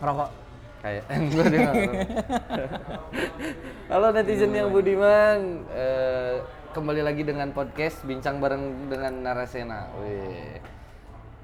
[0.00, 0.30] Rokok.
[0.80, 1.92] Kayak ngerokok.
[3.92, 6.40] Halo netizen yang budiman, eh,
[6.72, 9.92] kembali lagi dengan podcast bincang bareng dengan Narasena.
[10.00, 10.56] Wih.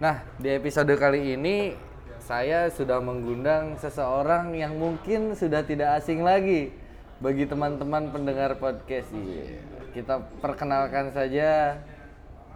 [0.00, 1.76] Nah di episode kali ini
[2.16, 6.72] saya sudah mengundang seseorang yang mungkin sudah tidak asing lagi
[7.20, 9.12] bagi teman-teman pendengar podcast.
[9.12, 9.60] Iya.
[9.92, 11.76] Kita perkenalkan saja.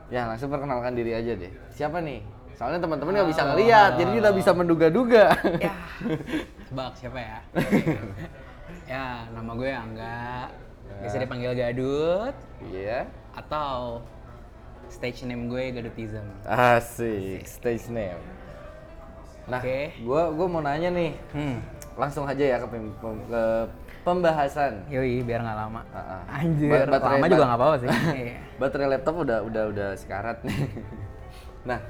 [0.08, 1.52] Ya langsung perkenalkan diri aja deh.
[1.76, 2.39] Siapa nih?
[2.60, 5.32] Soalnya teman-teman nggak bisa ngeliat, jadi kita bisa menduga-duga.
[5.56, 5.72] Ya.
[6.68, 7.38] Tebak siapa ya?
[8.92, 10.52] ya, nama gue Angga.
[11.00, 13.08] Bisa dipanggil Gadut Iya.
[13.32, 14.04] atau
[14.92, 16.20] stage name gue Gadutism.
[16.44, 18.20] Asik, stage name.
[19.48, 19.96] Nah, Oke.
[20.04, 21.58] gua gua mau nanya nih, Hmm.
[21.96, 23.42] langsung aja ya ke, pem- pem- ke
[24.04, 24.84] pembahasan.
[24.86, 25.80] Yoi, biar nggak lama.
[25.90, 26.22] Ah, ah.
[26.38, 27.88] Anjir, Ba- baterai- lama juga nggak apa-apa sih.
[28.20, 28.36] Iya.
[28.60, 30.60] Baterai laptop udah udah udah sekarat nih.
[31.64, 31.80] nah,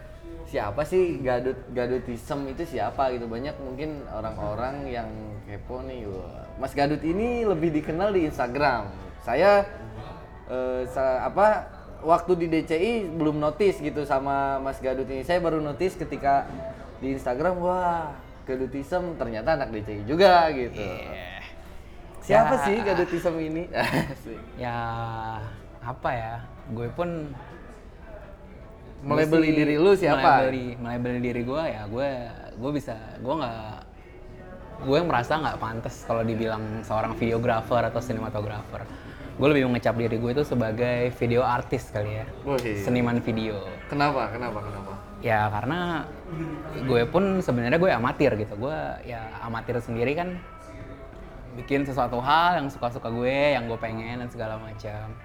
[0.50, 3.24] siapa sih gadut gadutism itu siapa gitu?
[3.24, 5.06] Banyak mungkin orang-orang yang
[5.46, 6.04] kepo nih.
[6.04, 8.90] Wah, Mas Gadut ini lebih dikenal di Instagram.
[9.22, 9.62] Saya
[10.46, 11.70] eh, sa- apa
[12.02, 15.22] waktu di DCI belum notice gitu sama Mas Gadut ini.
[15.22, 16.50] Saya baru notice ketika
[16.98, 18.10] di Instagram, wah,
[18.42, 20.82] Gadutism ternyata anak DCI juga gitu.
[20.82, 21.38] Iya.
[22.20, 22.64] Siapa Ya.
[22.66, 23.64] sih Gadutism ini?
[24.60, 24.76] Ya,
[25.80, 26.34] apa ya?
[26.70, 27.30] Gue pun
[29.00, 30.44] Sih diri lu siapa?
[30.44, 32.08] Melabeli, melabeli diri gue ya gue
[32.60, 33.76] gue bisa gue nggak
[34.80, 38.84] gue merasa nggak pantas kalau dibilang seorang videographer atau sinematografer.
[39.40, 42.84] Gue lebih mengecap diri gue itu sebagai video artis kali ya, Wih.
[42.84, 43.56] seniman video.
[43.88, 44.28] Kenapa?
[44.36, 44.60] Kenapa?
[44.60, 44.92] Kenapa?
[45.24, 46.04] Ya karena
[46.84, 48.52] gue pun sebenarnya gue amatir gitu.
[48.60, 48.76] Gue
[49.08, 50.36] ya amatir sendiri kan
[51.56, 55.16] bikin sesuatu hal yang suka-suka gue, yang gue pengen dan segala macam.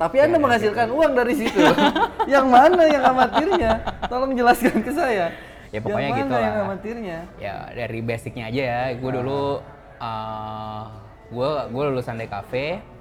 [0.00, 1.60] Tapi Anda menghasilkan uang dari situ.
[2.32, 3.72] yang mana yang amatirnya?
[4.08, 5.30] Tolong jelaskan ke saya.
[5.72, 6.66] Ya, pokoknya yang gitu mana yang lah.
[6.68, 7.18] amatirnya?
[7.40, 9.64] ya dari basicnya aja ya gue dulu
[10.04, 10.84] uh,
[11.32, 12.52] gue gue lulusan DKV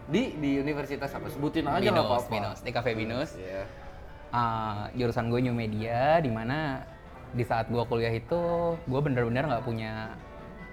[0.08, 1.28] Di di universitas apa?
[1.28, 2.32] Sebutin aja Binus apa-apa.
[2.32, 3.68] Binus DKV Binus Iya.
[4.32, 6.88] Uh, jurusan gue new media di mana
[7.36, 8.40] di saat gue kuliah itu
[8.76, 10.16] gue bener-bener nggak punya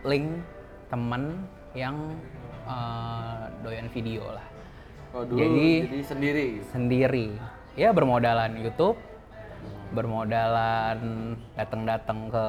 [0.06, 0.38] link
[0.86, 1.42] temen
[1.74, 2.14] yang
[2.66, 4.57] uh, doyan video lah
[5.10, 6.46] Oh, dulu Jadi- jadi, sendiri.
[6.68, 7.26] sendiri
[7.74, 8.98] ya bermodalan YouTube
[9.88, 10.98] bermodalan
[11.54, 12.44] datang-datang ke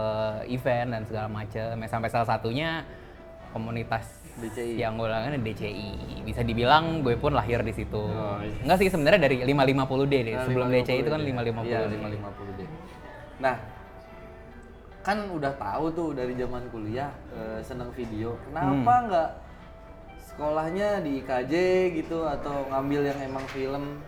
[0.49, 2.83] event dan segala macam ya, sampai salah satunya
[3.49, 4.05] komunitas
[4.35, 4.75] DCI.
[4.75, 8.59] yang gue langganan DCI bisa dibilang gue pun lahir di situ Oh, iya.
[8.61, 11.27] enggak sih sebenarnya dari 550D deh Nah, sebelum 550 DCI itu kan deh.
[11.29, 12.67] 550 Iya, 550 deh.
[13.39, 13.55] Nah,
[14.99, 18.35] kan udah tahu tuh dari zaman kuliah eh, seneng video.
[18.43, 19.03] Kenapa Hmm.
[19.07, 19.29] nggak
[20.39, 21.53] sekolahnya di IKJ
[21.99, 23.99] gitu atau ngambil yang emang film?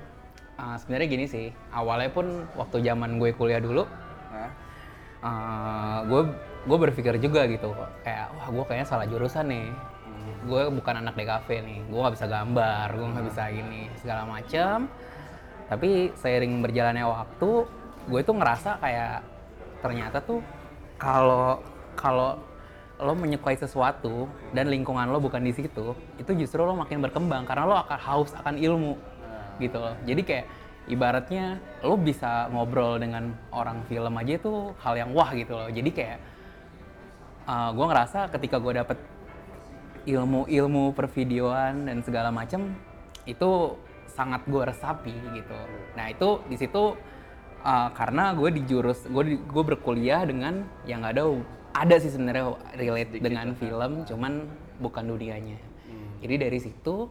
[0.56, 3.84] Ah, sebenarnya gini sih awalnya pun waktu zaman gue kuliah dulu
[4.32, 4.48] Nah,
[5.28, 6.22] eh, gue
[6.72, 7.76] gue berpikir juga gitu
[8.08, 9.76] kayak wah gue kayaknya salah jurusan nih.
[10.48, 14.88] Gue bukan anak DKV nih gue nggak bisa gambar gue nggak bisa ini segala macem.
[15.68, 17.50] Tapi seiring berjalannya waktu
[18.08, 19.20] gue tuh ngerasa kayak
[19.84, 20.40] ternyata tuh
[20.96, 21.60] kalau
[22.00, 22.40] kalau
[23.02, 27.66] lo menyukai sesuatu dan lingkungan lo bukan di situ itu justru lo makin berkembang karena
[27.66, 28.94] lo akan haus akan ilmu
[29.58, 29.98] gitu loh.
[30.06, 30.46] Jadi kayak
[30.90, 35.70] ibaratnya lo bisa ngobrol dengan orang film aja itu hal yang wah gitu loh.
[35.70, 36.20] Jadi kayak
[37.52, 38.98] gue ngerasa ketika gue dapet
[40.08, 42.74] ilmu-ilmu pervideoan dan segala macam
[43.30, 43.78] itu
[44.10, 45.60] sangat gue resapi gitu.
[45.98, 46.98] Nah itu di situ
[47.62, 51.30] uh, karena gue di jurus gue gue berkuliah dengan yang ada
[51.72, 54.34] ada sih sebenarnya relate dengan film cuman
[54.84, 55.60] bukan dunianya.
[56.22, 57.10] Jadi dari situ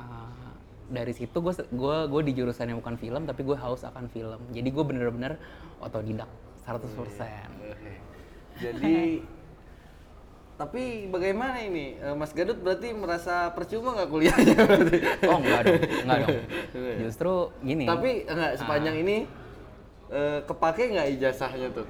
[0.00, 0.52] uh,
[0.88, 4.40] dari situ gue gue gue di jurusan yang bukan film tapi gue haus akan film.
[4.54, 5.36] Jadi gue bener-bener
[5.82, 6.30] otodidak
[6.64, 7.92] 100% Oke.
[8.56, 9.20] Jadi
[10.60, 12.00] tapi bagaimana ini?
[12.00, 14.56] Eh, Mas Gadut berarti merasa percuma nggak kuliahnya?
[14.64, 14.98] Berarti?
[15.28, 16.38] oh enggak dong enggak dong.
[17.04, 17.84] Justru gini.
[17.84, 19.16] Tapi enggak sepanjang ini
[20.08, 21.86] eh, kepake nggak ijazahnya tuh?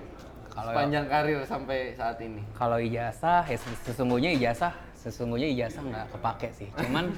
[0.57, 2.41] Kalau- sepanjang karir sampai saat ini.
[2.53, 6.69] kalau ijazah ya ses- sesungguhnya ijazah sesungguhnya ijazah nggak kepake sih.
[6.75, 7.13] Cuman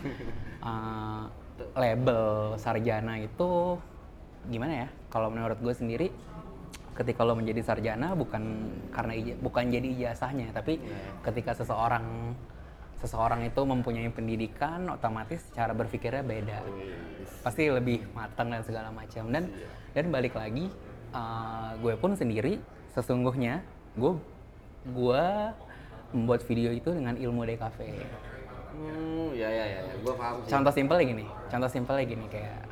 [0.60, 1.22] uh,
[1.82, 2.22] label
[2.56, 3.78] sarjana itu
[4.44, 4.88] gimana ya?
[5.06, 6.08] Kalau menurut gue sendiri
[6.92, 8.42] ketika lo menjadi sarjana bukan
[8.90, 10.82] karena ija- bukan jadi ijazahnya tapi
[11.22, 12.34] ketika seseorang
[12.98, 16.58] seseorang itu mempunyai pendidikan otomatis cara berpikirnya beda.
[17.40, 19.30] Pasti lebih matang dan segala macam.
[19.30, 19.46] Dan
[19.94, 20.66] dan balik lagi
[21.14, 22.58] uh, gue pun sendiri
[22.94, 23.60] sesungguhnya
[23.96, 24.12] gue
[24.88, 25.24] gue
[26.14, 27.80] membuat video itu dengan ilmu DKV
[28.68, 29.94] Hmm, ya ya ya, ya.
[29.98, 30.54] gue paham sih.
[30.54, 32.62] contoh simpelnya gini contoh simpelnya gini kayak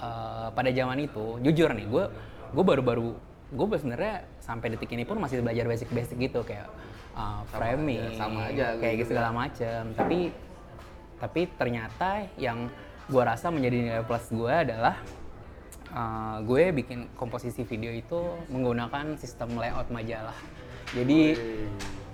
[0.00, 2.04] uh, pada zaman itu jujur nih gue
[2.56, 3.12] gue baru-baru
[3.52, 6.66] gue sebenarnya sampai detik ini pun masih belajar basic-basic gitu kayak
[7.14, 9.80] uh, framing, aja, sama aja kayak gitu gitu segala macam.
[9.94, 10.18] Tapi
[11.16, 12.68] tapi ternyata yang
[13.06, 14.98] gue rasa menjadi nilai plus gue adalah
[15.92, 18.18] uh, gue bikin komposisi video itu
[18.50, 20.36] menggunakan sistem layout majalah.
[20.94, 21.36] Jadi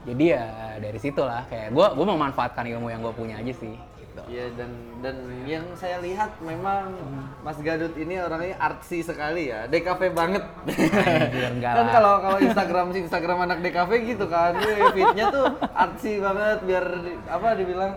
[0.02, 0.44] jadi ya
[0.82, 3.74] dari situlah kayak gue gue memanfaatkan ilmu yang gue punya aja sih.
[4.02, 4.22] Gitu.
[4.28, 4.70] Iya dan
[5.00, 5.16] dan
[5.48, 6.92] yang saya lihat memang
[7.40, 10.44] Mas Gadut ini orangnya artsy sekali ya, DKV banget.
[10.68, 14.52] Anjir, kan kalau kalau Instagram sih Instagram anak DKV gitu kan,
[14.92, 16.84] feednya tuh artsy banget biar
[17.24, 17.92] apa dibilang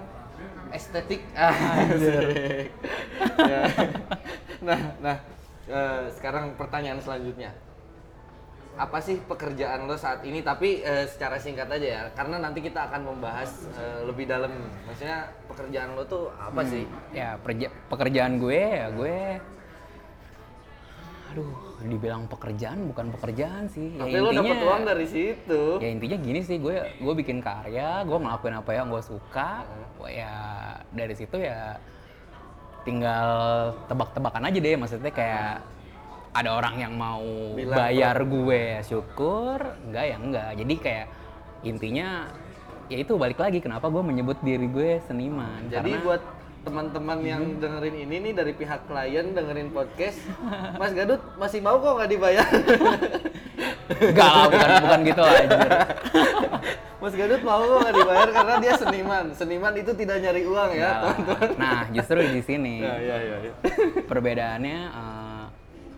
[0.71, 1.19] estetik.
[1.35, 2.23] Anjir.
[3.35, 3.67] Ya.
[4.63, 5.17] Nah, nah
[5.67, 7.51] eh, sekarang pertanyaan selanjutnya.
[8.75, 10.39] Apa sih pekerjaan lo saat ini?
[10.39, 14.51] Tapi eh, secara singkat aja ya, karena nanti kita akan membahas eh, lebih dalam.
[14.83, 16.83] Maksudnya pekerjaan lo tuh apa sih?
[17.11, 19.17] ya perja- pekerjaan gue ya gue
[21.27, 21.51] aduh
[21.83, 25.61] dibilang pekerjaan bukan pekerjaan sih ya Tapi lo dapet uang dari situ.
[25.77, 30.07] ya intinya gini sih gue gue bikin karya gue ngelakuin apa yang gue suka Wah,
[30.07, 30.31] ya
[30.89, 31.75] dari situ ya
[32.85, 33.29] tinggal
[33.89, 35.65] tebak-tebakan aja deh maksudnya kayak
[36.35, 37.23] ada orang yang mau
[37.55, 40.49] Bilang, bayar gue ya syukur enggak ya enggak.
[40.59, 41.07] Jadi kayak
[41.63, 42.07] intinya
[42.91, 45.65] ya itu balik lagi kenapa gue menyebut diri gue seniman?
[45.71, 46.23] Jadi karena buat
[46.65, 50.17] teman-teman yang dengerin ini nih dari pihak klien dengerin podcast,
[50.75, 52.47] Mas Gadut masih mau kok nggak dibayar?
[53.95, 55.69] enggak lah bukan bukan gitu lah anjir.
[57.05, 59.25] Mas Gadut mau kok nggak dibayar karena dia seniman.
[59.31, 61.49] Seniman itu tidak nyari uang ya, teman-teman.
[61.55, 63.53] nah justru di sini Ya, ya, ya, ya.
[64.03, 65.43] perbedaannya eh,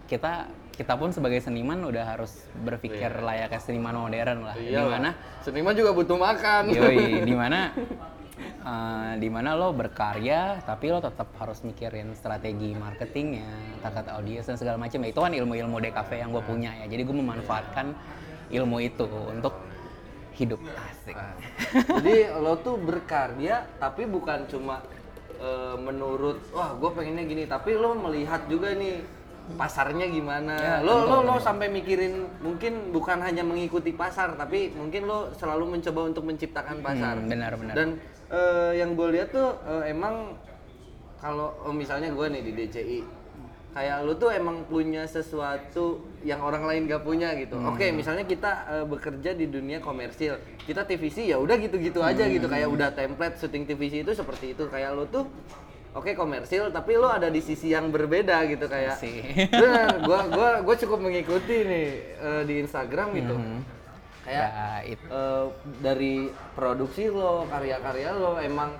[0.05, 0.33] kita
[0.75, 5.09] kita pun sebagai seniman udah harus berpikir layaknya seniman modern lah Iya di mana
[5.41, 6.69] seniman juga butuh makan.
[6.69, 7.71] yoi di mana
[8.41, 14.57] eh, di mana lo berkarya tapi lo tetap harus mikirin strategi marketingnya target audiens dan
[14.57, 15.01] segala macam.
[15.03, 16.85] Ya itu kan ilmu-ilmu DKV yang gue punya ya.
[16.85, 17.85] Jadi gue memanfaatkan
[18.53, 19.53] ilmu itu untuk
[20.37, 20.61] hidup.
[20.61, 21.15] Asik.
[21.17, 21.33] Nah,
[21.97, 24.85] Jadi lo tuh berkarya tapi bukan cuma
[25.41, 27.43] eh, menurut wah gue pengennya gini.
[27.49, 29.17] Tapi lo melihat juga nih
[29.55, 30.55] pasarnya gimana.
[30.59, 35.31] Ya, lo tentu, lo lo sampai mikirin mungkin bukan hanya mengikuti pasar tapi mungkin lo
[35.39, 37.15] selalu mencoba untuk menciptakan pasar.
[37.15, 37.75] Hmm, benar-benar.
[37.77, 37.89] Dan
[38.31, 40.35] eh, yang gue lihat tuh eh, emang
[41.17, 42.99] kalau oh, misalnya gue nih di DCI
[43.77, 47.61] kayak lu tuh emang punya sesuatu yang orang lain gak punya gitu.
[47.61, 52.49] Oke, misalnya kita eh, bekerja di dunia komersil, kita TVC ya udah gitu-gitu aja gitu.
[52.49, 54.65] Kayak udah template syuting TVC itu seperti itu.
[54.65, 55.29] Kayak lu tuh
[55.97, 59.01] oke komersil tapi lu ada di sisi yang berbeda gitu kayak
[59.49, 61.87] bener gua gua gua cukup mengikuti nih
[62.21, 63.35] eh, di Instagram gitu
[64.27, 65.05] kayak ya itu.
[65.07, 65.45] eh,
[65.79, 66.15] dari
[66.51, 68.75] produksi lo, karya-karya lo emang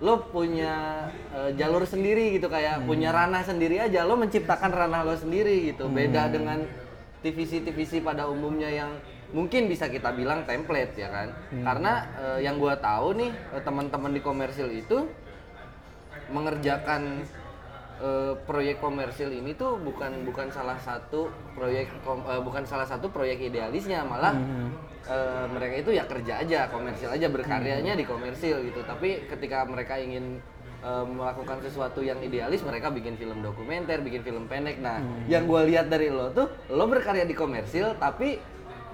[0.00, 1.06] lo punya
[1.36, 4.08] eh, jalur sendiri gitu kayak punya ranah sendiri aja.
[4.08, 5.92] Lo menciptakan ranah lo sendiri gitu.
[5.92, 6.64] Beda dengan
[7.20, 8.96] TVC TVC pada umumnya yang
[9.36, 11.28] mungkin bisa kita bilang template ya kan?
[11.52, 13.30] Karena eh, yang gua tahu nih
[13.60, 15.04] teman-teman di komersil itu
[16.32, 17.26] mengerjakan
[18.00, 23.08] eh, proyek komersil ini tuh bukan bukan salah satu proyek kom- eh, bukan salah satu
[23.08, 24.32] proyek idealisnya malah
[25.06, 28.80] eh, mereka itu ya kerja aja komersil aja berkaryanya di komersil gitu.
[28.82, 30.40] Tapi ketika mereka ingin
[30.80, 34.80] eh, melakukan sesuatu yang idealis mereka bikin film dokumenter bikin film pendek.
[34.80, 34.98] Nah
[35.28, 38.40] yang gue lihat dari lo tuh lo berkarya di komersil tapi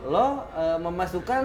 [0.03, 1.45] lo eh, memasukkan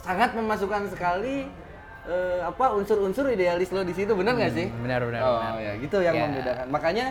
[0.00, 1.65] sangat memasukkan sekali
[2.06, 4.66] eh, apa unsur-unsur idealis lo di situ benar nggak sih?
[4.76, 5.54] benar benar oh benar.
[5.58, 6.22] ya gitu yang Ya.
[6.24, 6.66] membedakan.
[6.68, 7.06] Makanya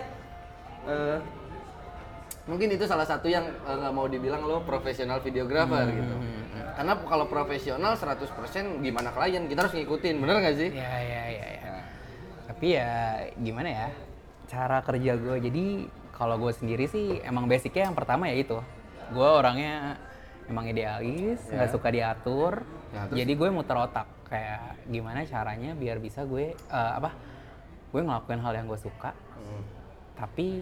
[0.86, 1.18] eh,
[2.46, 6.16] mungkin itu salah satu yang eh, nggak mau dibilang lo profesional videographer Hmm, gitu.
[6.76, 8.28] Karena kalau profesional 100%
[8.80, 10.70] gimana klien kita harus ngikutin, bener nggak sih?
[10.72, 11.74] Ya, ya, ya, ya.
[12.46, 12.92] Tapi ya
[13.34, 13.88] gimana ya?
[14.46, 15.38] Cara kerja gue.
[15.42, 15.66] Jadi
[16.12, 18.60] kalau gue sendiri sih emang basicnya yang pertama ya itu.
[19.08, 19.96] Gue orangnya
[20.46, 22.64] emang idealis, nggak suka diatur.
[22.92, 23.18] Ya, terus?
[23.20, 27.14] Jadi gue muter otak kayak gimana caranya biar bisa gue eh, apa?
[27.94, 29.12] Gue ngelakuin hal yang gue suka.
[29.38, 29.64] Hmm.
[30.18, 30.62] Tapi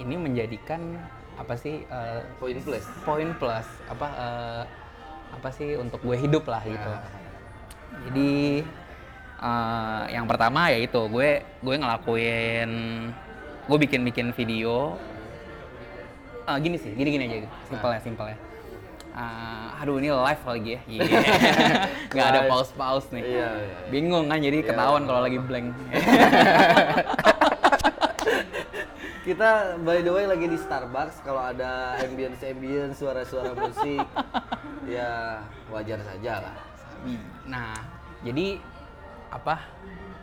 [0.00, 0.98] ini menjadikan
[1.36, 2.84] apa sih eh, Poin plus.
[3.04, 4.62] poin plus apa eh,
[5.30, 6.90] apa sih untuk gue hidup lah gitu.
[6.90, 7.00] Ya.
[8.08, 8.32] Jadi
[9.42, 12.70] eh, yang pertama ya itu gue gue ngelakuin
[13.70, 14.98] gue bikin bikin video
[16.50, 18.26] Eh, gini sih gini gini aja simpel ya simpel
[19.10, 21.02] Eh, aduh ini live lagi ya, Iya.
[22.14, 23.22] nggak ada pause pause nih.
[23.26, 23.78] Iya, iya, iya.
[23.90, 25.74] Bingung kan jadi ketahuan kalau lagi blank.
[29.26, 34.02] Kita by the way lagi di Starbucks kalau ada ambience ambience suara-suara musik
[34.88, 36.56] ya wajar saja lah.
[37.46, 37.74] Nah,
[38.22, 38.58] jadi
[39.28, 39.60] apa?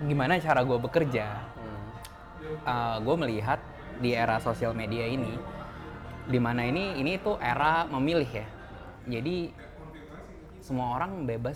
[0.02, 1.28] Gimana cara gue bekerja?
[2.64, 3.04] Hmm.
[3.04, 3.60] gue melihat
[4.00, 5.36] di era sosial media ini,
[6.30, 8.48] di mana ini ini tuh era memilih ya.
[9.08, 9.56] Jadi
[10.60, 11.56] semua orang bebas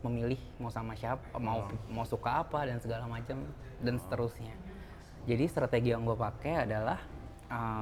[0.00, 3.46] memilih mau sama siapa mau mau suka apa dan segala macam
[3.78, 4.56] dan seterusnya.
[5.28, 6.98] Jadi strategi yang gue pakai adalah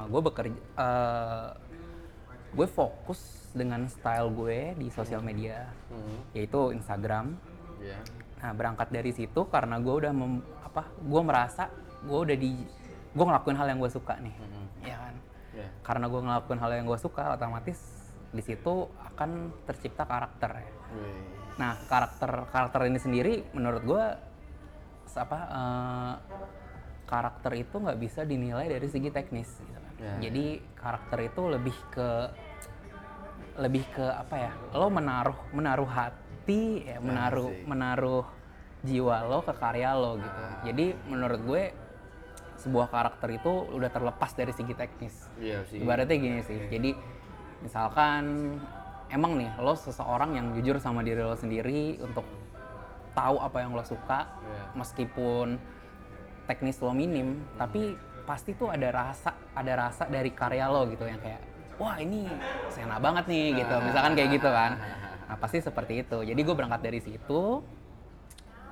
[0.09, 1.49] gue bekerja uh,
[2.49, 5.69] gue fokus dengan style gue di sosial media
[6.37, 7.37] yaitu Instagram.
[7.81, 8.01] Iya.
[8.45, 11.73] Nah berangkat dari situ karena gue udah mem, apa gue merasa
[12.05, 12.53] gue udah di
[13.09, 14.35] gue ngelakuin hal yang gue suka nih,
[14.85, 15.15] ya kan?
[15.57, 15.69] Iya.
[15.83, 17.79] Karena gue ngelakuin hal yang gue suka, otomatis
[18.29, 20.51] di situ akan tercipta karakter.
[20.61, 20.71] ya.
[20.95, 21.23] Wih.
[21.59, 24.05] Nah karakter karakter ini sendiri menurut gue
[25.19, 26.15] apa eh,
[27.09, 29.49] karakter itu nggak bisa dinilai dari segi teknis.
[29.59, 29.95] Gitu kan.
[29.99, 30.15] Ya.
[30.29, 32.11] Jadi karakter itu lebih ke
[33.59, 34.53] lebih ke apa ya?
[34.77, 37.67] Lo menaruh menaruh hati, ya, menaruh asik.
[37.67, 38.27] menaruh
[38.87, 40.43] jiwa lo ke karya lo gitu.
[40.71, 41.63] Jadi menurut gue
[42.59, 45.15] sebuah karakter itu udah terlepas dari segi teknis.
[45.39, 45.83] Iya sih.
[45.83, 46.59] Ibaratnya gini sih.
[46.71, 46.91] Jadi
[47.61, 48.55] misalkan
[49.09, 52.25] emang nih lo seseorang yang jujur sama diri lo sendiri untuk
[53.17, 54.63] tahu apa yang lo suka Iya.
[54.79, 55.59] meskipun
[56.47, 61.21] teknis lo minim, tapi pasti tuh ada rasa ada rasa dari karya lo gitu yang
[61.21, 61.41] kayak
[61.77, 62.29] wah ini
[62.73, 63.75] sena banget nih gitu.
[63.85, 64.73] Misalkan kayak gitu kan.
[65.29, 66.19] Nah, pasti seperti itu.
[66.25, 67.61] Jadi gue berangkat dari situ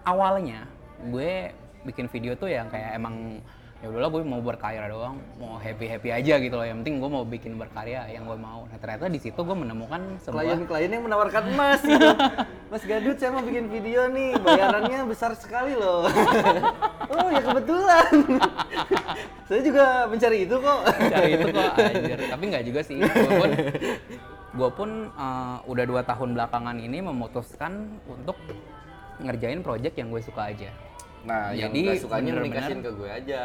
[0.07, 0.65] awalnya
[1.11, 1.53] gue
[1.85, 3.43] bikin video tuh yang kayak emang
[3.85, 7.11] ya udahlah gue mau berkarya doang mau happy happy aja gitu loh yang penting gue
[7.13, 11.05] mau bikin berkarya yang gue mau nah ternyata di situ gue menemukan sebuah Klien-klien yang
[11.05, 12.09] menawarkan emas gitu.
[12.73, 16.11] Mas Gadut saya mau bikin video nih, bayarannya besar sekali loh.
[17.15, 18.11] oh ya kebetulan.
[19.49, 20.81] saya juga mencari itu kok.
[20.91, 23.51] cari itu kok anjir tapi nggak juga sih gue pun
[24.57, 28.35] gue pun eh, udah dua tahun belakangan ini memutuskan untuk
[29.23, 30.71] ngerjain project yang gue suka aja
[31.27, 33.41] Nah, yang Jadi, nggak sukanya bener-bener- nikasin ke gue aja.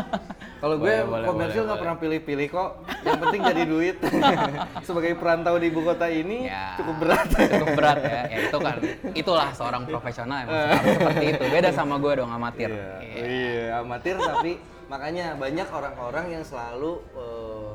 [0.62, 2.70] Kalau gue Boleh, komersil nggak pernah pilih-pilih kok.
[3.02, 3.96] Yang penting jadi duit.
[4.86, 7.26] Sebagai perantau di ibu kota ini Ya, cukup berat.
[7.28, 8.76] cukup berat ya ya itu kan
[9.12, 13.24] itulah seorang profesional emang seperti itu beda sama gue dong amatir Iya, Iya.
[13.26, 14.52] iya, amatir tapi
[14.86, 17.70] makanya banyak orang-orang yang selalu eh,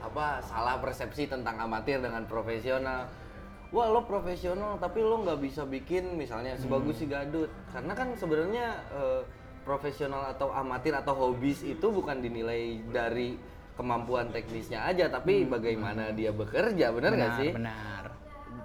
[0.00, 3.04] apa salah persepsi tentang amatir dengan profesional.
[3.70, 7.46] Wah lo profesional tapi lo nggak bisa bikin misalnya sebagus si Gadut.
[7.70, 9.22] Karena kan sebenarnya eh,
[9.62, 13.38] profesional atau amatir atau hobis itu bukan dinilai dari
[13.78, 17.50] kemampuan teknisnya aja tapi bagaimana dia bekerja benar nggak sih?
[17.56, 17.99] benar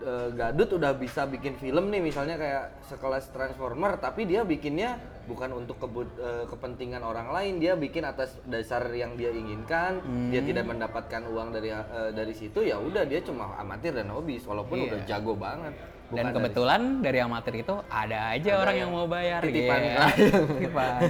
[0.06, 4.96] eh, Gadut udah bisa bikin film nih misalnya kayak sekelas Transformer tapi dia bikinnya
[5.26, 9.98] bukan untuk kebut- eh, kepentingan orang lain dia bikin atas dasar yang dia inginkan
[10.30, 10.48] dia Hmm.
[10.48, 11.82] tidak mendapatkan uang dari eh,
[12.12, 14.86] dari situ ya udah dia cuma amatir dan hobis walaupun Iya.
[14.88, 15.74] udah jago banget
[16.08, 19.80] dan dari- kebetulan dari amatir itu ada aja orang yang mau bayar titipan.
[20.54, 21.02] Titipan.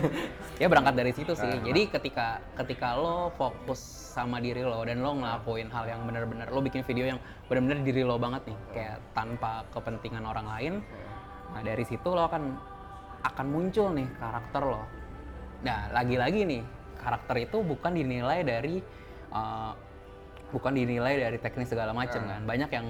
[0.55, 5.11] ya berangkat dari situ sih jadi ketika ketika lo fokus sama diri lo dan lo
[5.19, 7.19] ngelakuin hal yang bener-bener lo bikin video yang
[7.51, 10.73] bener-bener diri lo banget nih kayak tanpa kepentingan orang lain
[11.51, 12.55] nah dari situ lo akan
[13.27, 14.87] akan muncul nih karakter lo
[15.67, 16.63] nah lagi-lagi nih
[17.03, 18.79] karakter itu bukan dinilai dari
[19.35, 19.75] uh,
[20.55, 22.87] bukan dinilai dari teknis segala macam kan banyak yang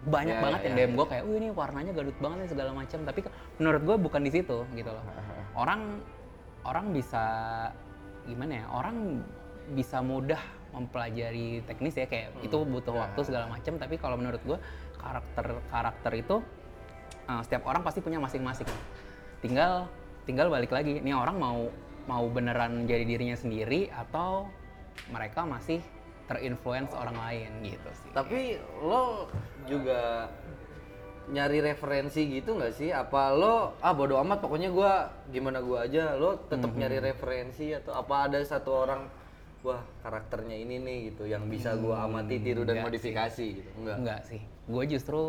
[0.00, 2.50] banyak Ya, banget ya, yang ya, DM gue kayak, wih ini warnanya gadut banget nih
[2.56, 2.98] segala macam.
[3.04, 3.20] Tapi
[3.60, 5.04] menurut gue bukan di situ gitu loh.
[5.60, 6.00] Orang
[6.64, 7.24] orang bisa
[8.24, 8.66] gimana ya?
[8.72, 9.20] Orang
[9.72, 13.78] bisa mudah mempelajari teknis ya kayak itu butuh waktu segala macam.
[13.78, 14.58] Tapi kalau menurut gue
[14.98, 16.36] karakter karakter itu
[17.26, 18.68] uh, setiap orang pasti punya masing-masing.
[19.40, 19.86] Tinggal
[20.28, 20.98] tinggal balik lagi.
[21.00, 21.70] Nih orang mau
[22.10, 24.50] mau beneran jadi dirinya sendiri atau
[25.08, 25.80] mereka masih
[26.30, 28.10] terinfluence orang lain gitu sih.
[28.14, 28.40] tapi
[28.86, 29.26] lo
[29.66, 30.30] juga
[31.30, 36.14] nyari referensi gitu nggak sih apa lo ah bodo amat pokoknya gua gimana gua aja
[36.14, 39.10] lo tetap nyari referensi atau apa ada satu orang
[39.60, 43.96] wah karakternya ini nih gitu yang bisa gua amati tiru dan enggak modifikasi gitu enggak
[44.00, 44.40] Enggak sih.
[44.64, 45.22] Gue justru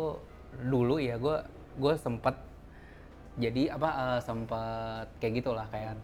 [0.56, 1.36] dulu ya gue
[1.76, 2.36] gue sempet
[3.36, 5.96] jadi apa eh, sempet kayak gitulah kayak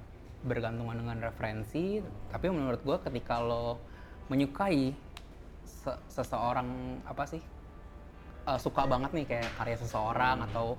[0.44, 2.00] bergantungan dengan referensi.
[2.28, 3.80] Tapi menurut gue ketika lo
[4.28, 4.92] menyukai
[5.64, 7.40] se- seseorang apa sih
[8.44, 10.76] eh, suka banget nih kayak karya seseorang atau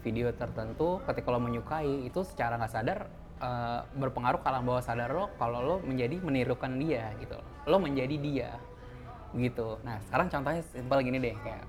[0.00, 3.00] video tertentu, ketika lo menyukai itu secara nggak sadar
[3.38, 7.36] eh, berpengaruh ke alam bawah sadar lo kalau lo menjadi menirukan dia gitu.
[7.64, 8.50] Lo menjadi dia
[9.32, 9.76] gitu.
[9.82, 11.64] Nah sekarang contohnya simpel gini deh kayak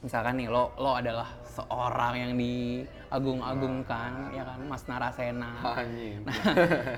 [0.00, 5.52] misalkan nih lo lo adalah seorang yang diagung-agungkan ya kan Mas Narasena.
[6.26, 6.36] Nah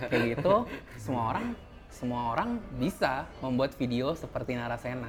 [0.06, 0.54] kayak gitu
[0.96, 1.46] semua orang
[1.88, 5.08] semua orang bisa membuat video seperti Narasena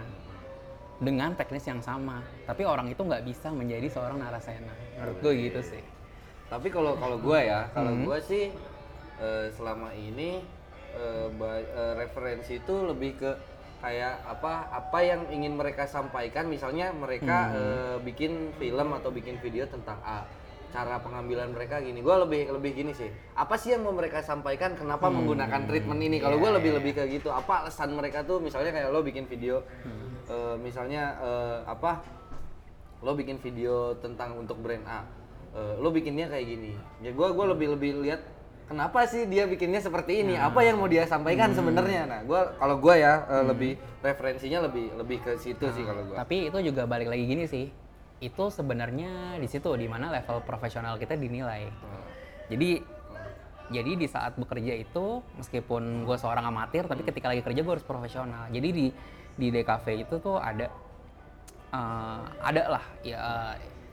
[0.98, 2.20] dengan teknis yang sama.
[2.44, 4.74] Tapi orang itu nggak bisa menjadi seorang Narasena.
[4.96, 5.84] Menurut gue gitu sih.
[6.50, 8.10] tapi kalau kalau gua ya kalau Hmm.
[8.10, 8.50] gua sih
[9.20, 10.42] eh, selama ini
[11.32, 13.32] ba- eh, referensi itu lebih ke
[13.80, 16.46] kayak apa apa yang ingin mereka sampaikan.
[16.46, 17.56] Misalnya mereka Hmm.
[17.56, 20.26] eh, bikin film atau bikin video tentang A.
[20.70, 21.98] Cara pengambilan mereka gini.
[21.98, 23.10] Gue lebih lebih gini sih.
[23.34, 24.76] Apa sih yang mau mereka sampaikan?
[24.76, 25.18] Kenapa Hmm.
[25.18, 26.18] menggunakan treatment ini?
[26.20, 27.30] Kalau Iya, gue lebih lebih ke gitu.
[27.30, 28.38] Apa alasan mereka tuh?
[28.38, 30.14] Misalnya kayak lo bikin video Hmm.
[30.28, 32.06] eh, misalnya eh, apa?
[33.00, 35.02] Lo bikin video tentang untuk brand A.
[35.50, 36.78] Eh, lo bikinnya kayak gini.
[37.00, 38.22] Ya gue gua lebih lebih lihat
[38.70, 42.78] kenapa sih dia bikinnya seperti ini apa yang mau dia sampaikan sebenarnya nah gue kalau
[42.78, 43.72] gue ya eh, lebih
[44.06, 47.68] referensinya lebih lebih ke situ sih kalau gue Tapi itu juga balik lagi gini sih.
[48.22, 51.68] Itu sebenarnya di situ di mana level profesional kita dinilai.
[52.52, 52.80] Jadi
[53.70, 57.88] jadi di saat bekerja itu meskipun gue seorang amatir tapi ketika lagi kerja gue harus
[57.88, 58.48] profesional.
[58.54, 58.86] Jadi di
[59.40, 60.68] di DKV itu tuh ada
[61.74, 63.20] eh, ada lah ya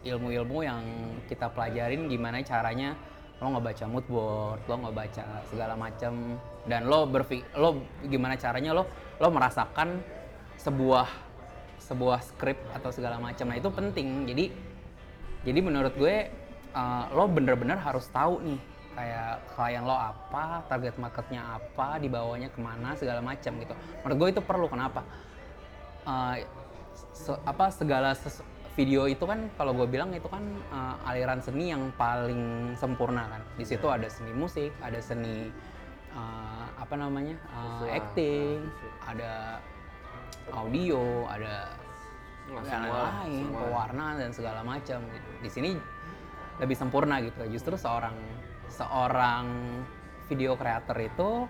[0.06, 0.82] ilmu-ilmu yang
[1.26, 2.94] kita pelajarin gimana caranya
[3.36, 8.88] lo ngebaca mood board, lo ngebaca segala macam dan lo berpik lo gimana caranya lo
[9.20, 10.00] lo merasakan
[10.56, 11.08] sebuah
[11.86, 13.46] sebuah skrip atau segala macam.
[13.46, 14.26] Nah, itu penting.
[14.26, 14.44] Jadi
[15.46, 16.32] jadi menurut gue
[16.74, 18.58] uh, lo bener-bener harus tahu nih
[18.96, 23.74] kayak klien lo apa, target marketnya apa, dibawanya ke mana segala macam gitu.
[24.02, 25.04] Menurut gue itu perlu kenapa?
[26.02, 26.40] Uh,
[27.12, 28.42] se- apa segala ses-
[28.76, 33.42] video itu kan kalau gue bilang itu kan uh, aliran seni yang paling sempurna kan.
[33.56, 35.48] Di situ ada seni musik, ada seni
[36.12, 39.08] uh, apa namanya uh, Visual, acting, visual.
[39.08, 39.32] ada
[40.52, 41.54] audio, ada
[42.52, 43.60] Wah, yang semua- lain, semua.
[43.64, 45.00] pewarna dan segala macam.
[45.40, 45.70] Di sini
[46.60, 47.48] lebih sempurna gitu.
[47.48, 48.14] Justru seorang
[48.68, 49.46] seorang
[50.28, 51.48] video creator itu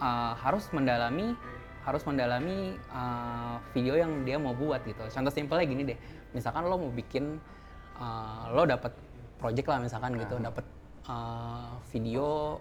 [0.00, 1.36] uh, harus mendalami
[1.82, 5.02] harus mendalami uh, video yang dia mau buat gitu.
[5.12, 5.98] Contoh simpelnya gini deh.
[6.32, 7.38] Misalkan lo mau bikin
[7.96, 8.92] uh, lo dapat
[9.36, 10.64] project lah misalkan gitu, dapat
[11.08, 12.58] uh, video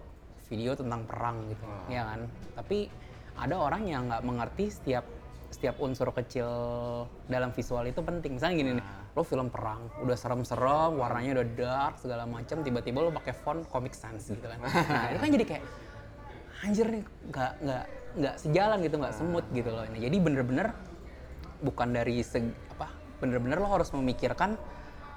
[0.51, 2.28] video tentang perang gitu, ya kan.
[2.60, 2.92] Tapi
[3.40, 5.08] ada orang yang nggak mengerti setiap
[5.51, 6.48] setiap unsur kecil
[7.28, 8.40] dalam visual itu penting.
[8.40, 8.86] Misalnya gini nih,
[9.16, 13.96] lo film perang, udah serem-serem, warnanya udah dark segala macam, tiba-tiba lo pakai font Comic
[13.96, 14.60] Sans gitu kan.
[14.92, 15.64] Nah itu kan jadi kayak
[16.62, 17.03] anjir nih
[17.34, 17.84] nggak nggak
[18.22, 20.68] nggak sejalan gitu nggak semut gitu loh ini jadi bener-bener
[21.62, 22.90] bukan dari seg, apa
[23.22, 24.57] bener-bener lo harus memikirkan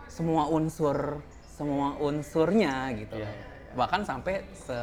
[0.06, 3.16] semua unsur semua unsurnya gitu.
[3.16, 3.30] Iya,
[3.72, 4.78] bahkan sampai se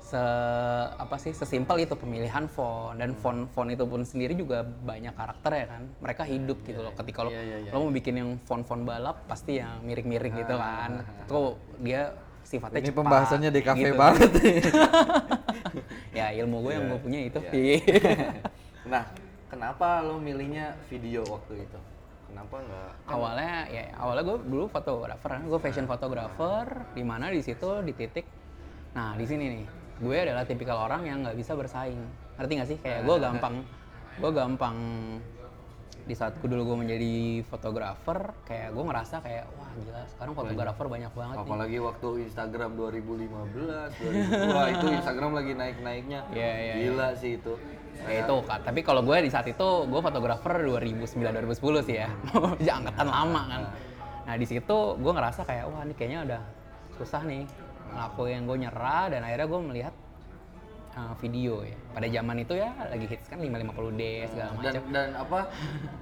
[0.00, 0.22] se
[1.00, 2.96] apa sih sesimpel itu pemilihan font.
[2.96, 5.82] Dan font font itu pun sendiri juga banyak karakter ya kan.
[6.00, 6.92] Mereka hidup gitu loh.
[6.96, 7.70] ketika lo Iya, iya, iya.
[7.74, 11.02] lo mau bikin yang font-font balap pasti yang miring-miring gitu kan.
[11.26, 11.40] itu
[11.82, 13.98] dia sifatnya ini cepat, pembahasannya di kafe gitu.
[13.98, 14.30] banget.
[16.12, 17.40] Ya ilmu gue yang gue punya itu.
[18.92, 19.08] nah
[19.48, 21.78] kenapa lo milihnya video waktu itu
[22.32, 26.64] kenapa nggak awalnya ya awalnya gue dulu fotografer gue fashion photographer
[26.96, 28.24] di mana di situ di titik.
[28.96, 29.64] Nah di sini nih
[30.00, 32.00] gue adalah tipikal orang yang nggak bisa bersaing.
[32.40, 32.78] Ngerti nggak sih?
[32.80, 33.54] Kayak gue gampang
[34.16, 34.76] gue gampang
[36.02, 37.14] di saat gue dulu gue menjadi
[37.46, 41.46] fotografer kayak gue ngerasa kayak wah gila sekarang fotografer banyak banget nih.
[41.46, 47.38] Apalagi waktu Instagram 2015 2000, wah itu Instagram lagi naik naiknya Iya, iya, gila sih
[47.38, 47.54] itu
[48.02, 52.08] Ya itu kan, tapi kalau gue di saat itu gue fotografer 2009-2010 sih ya,
[52.66, 53.62] Ya, angkatan lama kan.
[54.26, 56.40] Nah di situ gue ngerasa kayak wah ini kayaknya udah
[56.98, 57.46] susah nih
[57.94, 58.42] ngelakuin.
[58.48, 59.94] Gue nyerah dan akhirnya gue melihat
[60.96, 61.76] uh, video ya.
[61.92, 64.02] Pada zaman itu ya lagi hits kan 550D
[64.32, 64.82] segala dan macam.
[64.92, 65.40] dan apa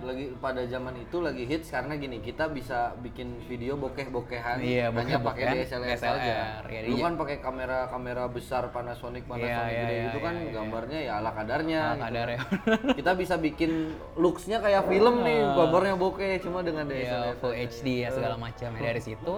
[0.03, 5.18] lagi pada zaman itu lagi hits karena gini kita bisa bikin video bokeh-bokehan Iya, hanya
[5.22, 6.40] pakai DSLR, ya,
[6.87, 7.05] Lu iya.
[7.07, 10.53] kan pakai kamera-kamera besar Panasonic Panasonic iya, gede iya, gitu kan iya, iya.
[10.55, 11.81] gambarnya ya ala kadarnya.
[11.81, 12.05] Ala gitu.
[12.07, 12.40] kadar ya.
[12.98, 13.72] kita bisa bikin
[14.14, 17.35] looksnya kayak film nih, gambarnya bokeh cuma dengan DSLR.
[17.35, 18.70] ya, full HD ya segala macam.
[18.79, 19.35] Ya, dari situ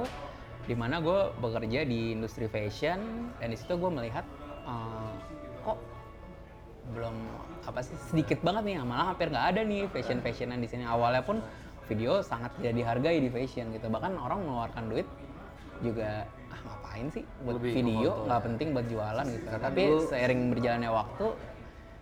[0.62, 4.22] di mana gue bekerja di industri fashion dan di situ gue melihat
[4.62, 5.31] eh, kok
[6.92, 7.16] belum
[7.62, 10.84] apa sih sedikit banget nih malah hampir nggak ada nih fashion fashionan di sini.
[10.84, 11.40] Awalnya pun
[11.88, 13.88] video sangat tidak dihargai di fashion gitu.
[13.88, 15.08] Bahkan orang mengeluarkan duit
[15.82, 18.10] juga ah ngapain sih buat Lebih video?
[18.28, 19.46] nggak penting buat jualan gitu.
[19.48, 21.26] Karena tapi dulu- seiring berjalannya waktu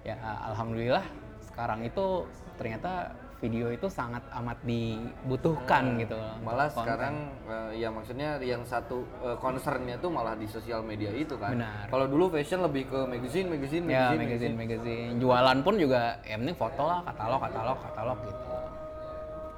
[0.01, 0.17] ya
[0.53, 1.05] alhamdulillah
[1.49, 2.25] sekarang itu
[2.57, 6.37] ternyata video itu sangat amat dibutuhkan gitu loh.
[6.37, 6.45] Hmm.
[6.45, 6.81] Malah Konten.
[6.85, 7.15] sekarang
[7.49, 11.57] eh, ya maksudnya yang satu eh, concernnya tuh malah di sosial media itu kan.
[11.57, 11.89] Benar.
[11.89, 16.37] Kalau dulu fashion lebih ke magazine, magazine, ya magazine, magazine magazine jualan pun juga ya
[16.37, 18.45] penting foto lah katalog katalog katalog gitu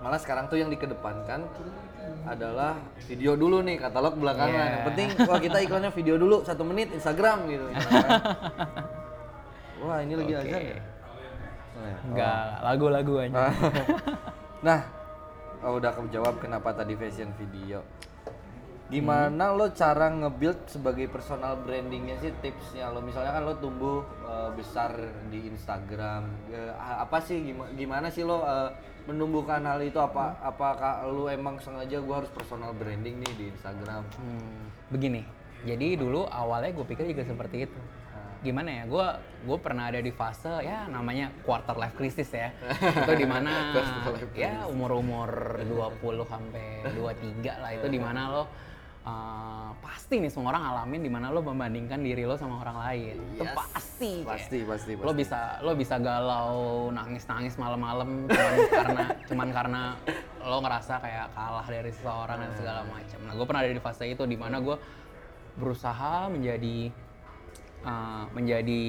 [0.02, 1.46] Malah sekarang tuh yang dikedepankan
[2.26, 2.74] adalah
[3.06, 4.50] video dulu nih katalog belakangan.
[4.50, 4.74] Yeah.
[4.74, 7.66] Yang penting wah kita iklannya video dulu satu menit Instagram gitu.
[9.86, 10.42] wah ini lagi Oke.
[10.42, 10.78] azan ya.
[11.72, 11.96] Oh, ya.
[12.04, 13.48] enggak lagu-lagu aja
[14.66, 14.80] nah,
[15.64, 17.80] oh, udah kejawab kenapa tadi fashion video.
[18.92, 23.00] Gimana lo cara nge-build sebagai personal brandingnya sih tipsnya lo?
[23.00, 24.92] Misalnya kan lo tumbuh eh, besar
[25.32, 28.68] di Instagram, Eh, apa sih gimana, gimana sih lo eh,
[29.08, 29.96] menumbuhkan hal itu?
[29.96, 34.04] Apa apakah lo emang sengaja gue harus personal branding nih di Instagram?
[34.20, 35.24] Hmm, begini,
[35.64, 37.80] jadi dulu awalnya gue pikir juga seperti itu.
[38.42, 39.06] Gimana ya, gue
[39.46, 42.50] gue pernah ada di fase ya namanya quarter life crisis ya.
[42.74, 43.70] itu di mana
[44.34, 48.42] ya umur-umur 20 sampai 23 lah itu di mana lo
[49.02, 53.16] uh, pasti nih semua orang alamin di mana lo membandingkan diri lo sama orang lain.
[53.34, 53.54] Itu Yes.
[53.54, 54.12] pasti.
[54.22, 55.18] kayak Pasti, pasti, Lo pasti.
[55.22, 59.82] bisa lo bisa galau nangis-nangis malam-malam cuman karena cuman karena
[60.42, 63.18] lo ngerasa kayak kalah dari seseorang dan segala macam.
[63.22, 64.74] Nah, gue pernah ada di fase itu di mana gue
[65.54, 66.90] berusaha menjadi
[67.84, 68.82] uh, menjadi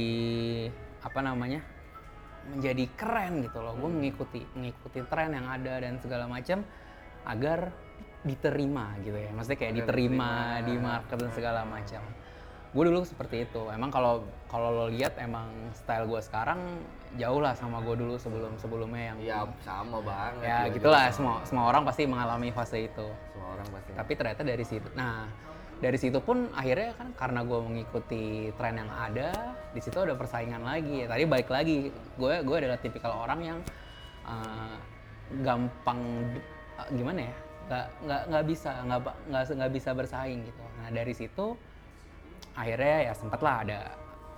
[1.01, 1.61] apa namanya?
[2.43, 3.71] menjadi keren gitu loh.
[3.79, 6.59] Gue mengikuti mengikuti tren yang ada dan segala macam
[7.23, 7.71] agar
[8.19, 9.31] diterima gitu ya.
[9.31, 10.67] Maksudnya kayak Agar diterima diterima.
[10.67, 12.03] di market dan segala macam.
[12.73, 13.63] Gue dulu seperti itu.
[13.71, 16.83] Emang kalau kalau lo lihat emang style gue sekarang
[17.15, 20.43] jauh lah sama gue dulu sebelum sebelumnya yang Ya sama banget.
[20.43, 21.15] ya gitulah juga.
[21.15, 23.07] semua semua orang pasti mengalami fase itu.
[23.31, 23.91] Semua orang pasti.
[23.95, 25.31] Tapi ternyata dari situ, nah
[25.83, 30.63] dari situ pun akhirnya kan karena gue mengikuti tren yang ada, di situ ada persaingan
[30.63, 31.03] lagi.
[31.03, 33.59] Tadi balik lagi, gue gue adalah tipikal orang yang
[34.23, 34.79] uh,
[35.43, 35.99] gampang
[36.79, 37.35] uh, gimana ya,
[37.67, 40.63] nggak nggak nggak bisa nggak nggak nggak bisa bersaing gitu.
[40.79, 41.45] Nah dari situ
[42.55, 43.79] akhirnya ya sempatlah ada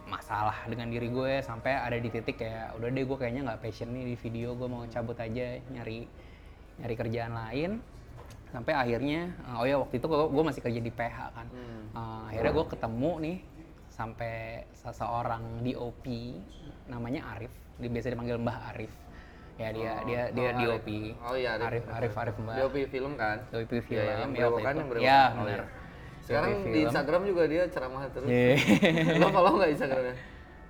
[0.10, 3.90] masalah dengan diri gue sampai ada di titik kayak udah deh gue kayaknya nggak passion
[3.90, 6.06] nih di video gue mau cabut aja nyari
[6.78, 7.72] nyari kerjaan lain
[8.56, 11.48] sampai akhirnya eh, oh ya waktu itu gue masih kerja di PH kan
[11.92, 13.38] Eh, akhirnya gue ketemu nih
[13.88, 14.36] sampai
[14.74, 16.06] seseorang DOP
[16.86, 18.92] namanya Arif dia biasa dipanggil Mbah Arif
[19.56, 20.88] ya dia dia dia Oh, DOP.
[21.22, 21.84] Oh iya, Arif.
[21.88, 23.40] Arif Arif Mbah DOP film kan?
[23.50, 24.84] DOP Iya, film yang ya waktu berewokan, itu.
[24.84, 25.66] yang ya Oh, benar iya.
[26.20, 26.86] Sekarang DOP di film.
[26.86, 28.28] Instagram juga dia ceramah terus.
[28.28, 28.56] Iya.
[29.22, 30.16] Lo follow nggak Instagramnya?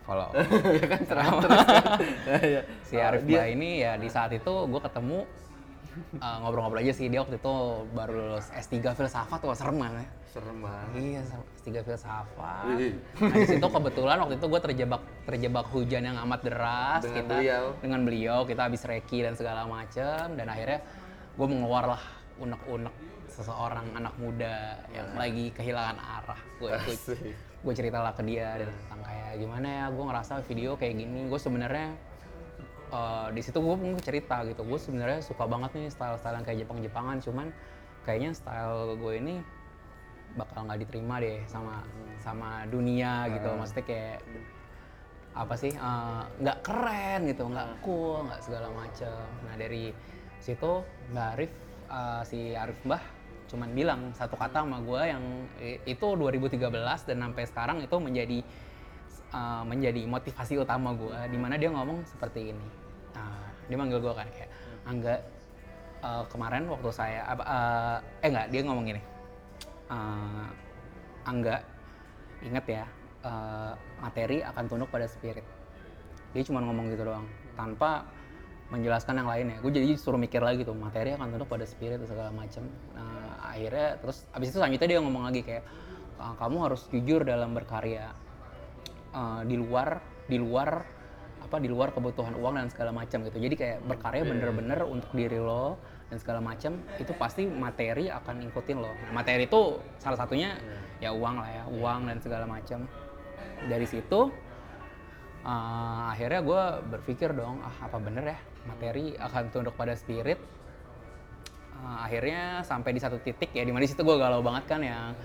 [0.06, 0.30] follow
[0.78, 1.84] ya kan ceramah terus kan?
[2.40, 2.62] Iya.
[2.86, 5.26] si Oh, Arif Mbah ini ya di saat itu gue ketemu
[6.20, 7.56] uh, ngobrol-ngobrol aja sih dia waktu itu
[7.96, 10.06] baru lulus S3 filsafat wah serem ya
[10.36, 10.88] serem banget.
[11.00, 12.66] Iya, sama S3 filsafat.
[13.24, 17.02] Nah, di situ kebetulan waktu itu gue terjebak terjebak hujan yang amat deras.
[17.08, 17.64] Dengan kita beliau.
[17.80, 20.84] dengan beliau kita habis reki dan segala macem dan akhirnya
[21.40, 22.04] gue mengeluar lah
[22.44, 22.96] unek-unek
[23.32, 26.42] seseorang anak muda yang lagi kehilangan arah.
[26.60, 26.72] Gue
[27.66, 31.32] gue cerita lah ke dia dan tentang kayak gimana ya gue ngerasa video kayak gini.
[31.32, 31.96] Gue sebenarnya
[32.92, 34.62] eh, di situ gue pun cerita gitu.
[34.66, 37.48] Gue sebenarnya suka banget nih style-style yang kayak Jepang-Jepangan cuman
[38.06, 39.36] kayaknya style gue ini
[40.36, 41.86] bakal nggak diterima deh sama
[42.22, 43.50] sama dunia gitu.
[43.56, 44.20] Maksudnya kayak
[45.36, 49.26] apa sih eh, nggak keren gitu nggak cool nggak segala macem.
[49.48, 49.92] Nah dari
[50.40, 51.52] situ mbak Arif
[51.90, 53.04] eh, si Arif Mbah
[53.46, 55.22] cuman bilang satu kata sama gue yang
[55.86, 56.58] itu 2013
[57.06, 58.42] dan sampai sekarang itu menjadi
[59.36, 62.68] eh, menjadi motivasi utama gue di mana dia ngomong seperti ini.
[63.16, 64.52] Nah, dia manggil gue kan kayak
[64.88, 65.16] angga
[66.04, 69.02] eh, kemarin waktu saya apa eh, eh nggak dia ngomong gini
[69.92, 70.48] eh,
[71.26, 71.58] Angga
[72.46, 72.86] ingat ya
[73.26, 75.44] eh, materi akan tunduk pada spirit.
[76.32, 77.26] Dia cuma ngomong gitu doang
[77.58, 78.06] tanpa
[78.70, 79.58] menjelaskan yang lainnya.
[79.62, 83.16] Gue jadi suruh mikir lagi tuh materi akan tunduk pada spirit dan segala macam nah
[83.56, 85.64] akhirnya terus abis itu selanjutnya dia ngomong lagi kayak
[86.20, 88.12] "Ah, kamu harus jujur dalam berkarya
[89.16, 90.84] Eh, di luar di luar
[91.40, 93.40] apa di luar kebutuhan uang dan segala macam gitu.
[93.40, 95.80] Jadi kayak berkarya bener-bener untuk diri lo
[96.12, 98.92] dan segala macam itu pasti materi akan ngikutin lo.
[98.92, 100.60] Nah, materi itu salah satunya
[101.00, 102.84] ya uang lah ya uang dan segala macam.
[103.72, 104.20] Dari situ
[105.48, 110.44] eh, akhirnya gue berpikir dong ah apa bener ya materi akan tunduk pada spirit.
[111.72, 114.84] Eh, akhirnya sampai di satu titik ya di mana di situ gue galau banget kan
[114.84, 115.16] ya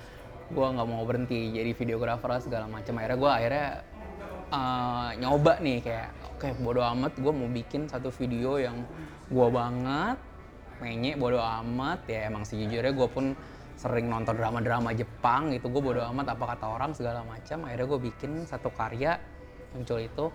[0.51, 2.99] gue nggak mau berhenti jadi videografer segala macam.
[2.99, 3.69] Akhirnya gue akhirnya
[4.51, 8.83] eh, nyoba nih kayak oke bodo amat gue mau bikin satu video yang
[9.31, 10.19] gue banget
[10.83, 12.03] menye bodo amat.
[12.11, 13.33] Ya emang sejujurnya gue pun
[13.81, 15.71] sering nonton drama-drama Jepang gitu.
[15.71, 17.65] Gue bodo amat apa kata orang segala macam.
[17.65, 19.17] Akhirnya gue bikin satu karya
[19.73, 20.27] muncul itu.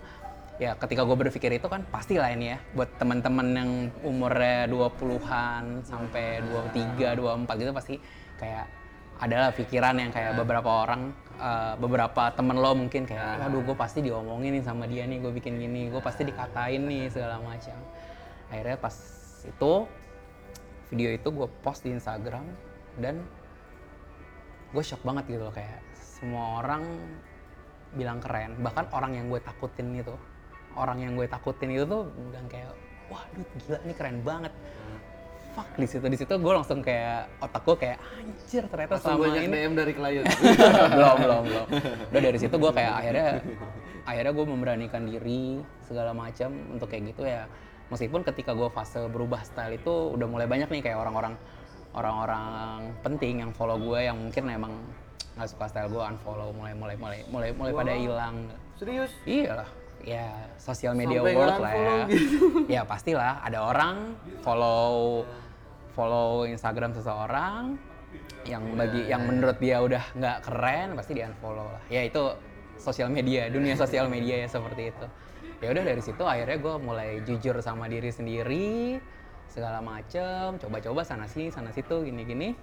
[0.56, 3.72] Ya ketika gue berpikir itu kan pasti lah ini ya buat teman-teman yang
[4.08, 6.40] umurnya 20-an sampai
[6.72, 7.96] 23, 24 gitu pasti
[8.40, 8.64] kayak
[9.20, 14.04] adalah pikiran yang kayak beberapa orang eh, beberapa temen lo mungkin kayak aduh gue pasti
[14.04, 17.78] diomongin nih sama dia nih gue bikin gini gue pasti dikatain nih segala macam.
[18.52, 18.96] Akhirnya pas
[19.46, 19.74] itu
[20.92, 22.46] video itu gue post di Instagram
[23.00, 23.24] dan
[24.76, 26.84] gue shock banget gitu loh kayak semua orang
[27.96, 28.60] bilang keren.
[28.60, 30.16] Bahkan orang yang gue takutin itu
[30.76, 32.76] orang yang gue takutin itu tuh bilang kayak
[33.08, 34.54] wah dude gila ini keren banget
[35.56, 39.40] fuck di situ di situ gue langsung kayak otak gue kayak anjir ternyata Langsung selama
[39.40, 40.26] ini DM dari klien.
[41.00, 41.68] belum belum belum.
[42.12, 43.28] Udah dari situ gue kayak akhirnya
[44.06, 47.48] akhirnya gue memberanikan diri segala macam untuk kayak gitu ya.
[47.88, 51.40] Meskipun ketika gue fase berubah style itu udah mulai banyak nih kayak orang-orang
[51.96, 54.74] orang-orang penting yang follow gue yang mungkin emang
[55.40, 58.36] nggak suka style gue unfollow mulai mulai mulai mulai mulai pada hilang.
[58.76, 59.12] Serius?
[59.24, 59.70] iyalah.
[60.06, 60.28] Ya
[60.62, 61.96] sosial media Sampai world lah ya.
[62.12, 62.38] gitu.
[62.70, 63.42] ya pastilah.
[63.42, 63.96] Ada orang
[64.46, 65.24] follow
[65.96, 67.80] follow Instagram seseorang
[68.46, 72.36] yang bagi yang menurut dia udah nggak keren pasti di unfollow lah ya itu
[72.78, 75.06] sosial media dunia sosial media ya seperti itu
[75.64, 79.00] ya udah dari situ akhirnya gue mulai jujur sama diri sendiri
[79.50, 82.54] segala macem coba-coba sana sini sana situ gini-gini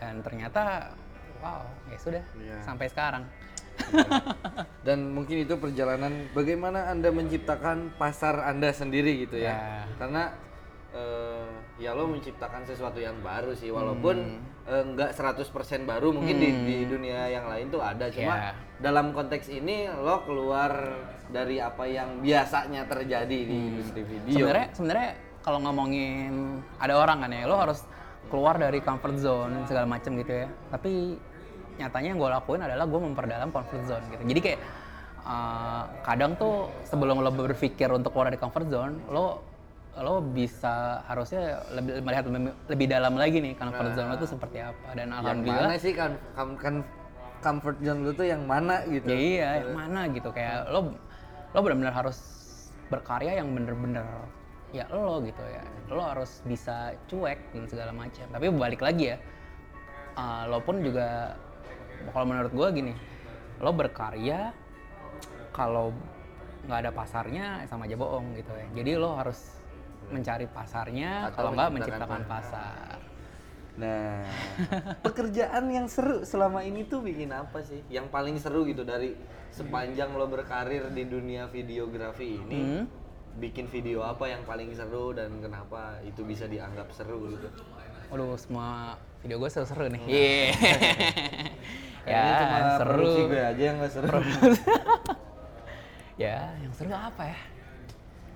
[0.00, 0.94] dan ternyata
[1.42, 2.56] wow ya sudah Iya.
[2.64, 3.26] sampai sekarang
[4.86, 9.56] Dan mungkin itu perjalanan bagaimana Anda menciptakan pasar Anda sendiri gitu ya.
[9.56, 9.82] Ya.
[9.96, 10.22] Karena
[10.92, 16.50] eh, ya lo menciptakan sesuatu yang baru sih walaupun eh, nggak 100% baru mungkin di,
[16.68, 18.12] di dunia yang lain tuh ada.
[18.12, 18.52] Cuma Ya.
[18.82, 20.72] dalam konteks ini lo keluar
[21.32, 24.36] dari apa yang biasanya terjadi di industri video.
[24.36, 25.10] sebenarnya sebenarnya
[25.42, 27.82] kalau ngomongin ada orang kan ya lo harus
[28.30, 30.48] keluar dari comfort zone segala macam gitu ya.
[30.70, 31.16] Tapi
[31.80, 34.22] nyatanya yang gue lakuin adalah gue memperdalam comfort zone gitu.
[34.28, 34.60] Jadi kayak
[35.24, 39.51] uh, kadang tuh sebelum lo berpikir untuk keluar dari comfort zone lo
[40.00, 44.58] lo bisa harusnya lebih melihat lebih, lebih dalam lagi nih comfort zone lo tuh seperti
[44.64, 46.74] apa dan yang alhamdulillah mana sih kan, kan, kan
[47.44, 49.04] comfort zone lo tuh yang mana gitu.
[49.10, 50.96] Ya iya, yang mana gitu kayak lo
[51.52, 52.18] lo benar-benar harus
[52.88, 54.06] berkarya yang bener-bener
[54.72, 55.60] ya lo gitu ya.
[55.92, 58.24] Lo harus bisa cuek dan segala macam.
[58.32, 59.16] Tapi balik lagi ya,
[60.16, 61.36] uh, lo pun juga
[62.16, 62.94] kalau menurut gue gini,
[63.60, 64.56] lo berkarya
[65.52, 65.92] kalau
[66.64, 68.66] nggak ada pasarnya sama aja bohong gitu ya.
[68.80, 69.61] Jadi lo harus
[70.10, 72.96] mencari pasarnya, Atau kalau nggak menciptakan pasar.
[73.72, 74.20] Nah,
[75.06, 77.80] pekerjaan yang seru selama ini tuh bikin apa sih?
[77.88, 79.16] Yang paling seru gitu dari
[79.48, 82.84] sepanjang lo berkarir di dunia videografi ini, Hmm.
[83.36, 87.48] bikin video apa yang paling seru dan kenapa itu bisa dianggap seru gitu?
[88.12, 90.02] Waduh, semua video gue seru-seru nih.
[90.04, 90.44] Iya.
[92.04, 93.12] ya, Kayaknya cuma seru.
[93.24, 94.20] gue aja yang gak seru.
[96.20, 97.38] Ya, yang seru apa ya?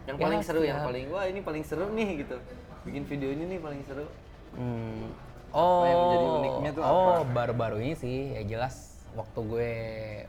[0.06, 0.86] Yang Ya, paling seru, yang siap.
[0.86, 2.36] paling wah ini paling seru nih gitu.
[2.82, 4.06] Bikin video ini nih paling seru.
[4.54, 5.10] Hmm.
[5.50, 8.74] Apa yang menjadi Oh, uniknya tuh oh, baru-baru ini sih ya jelas
[9.12, 9.72] waktu gue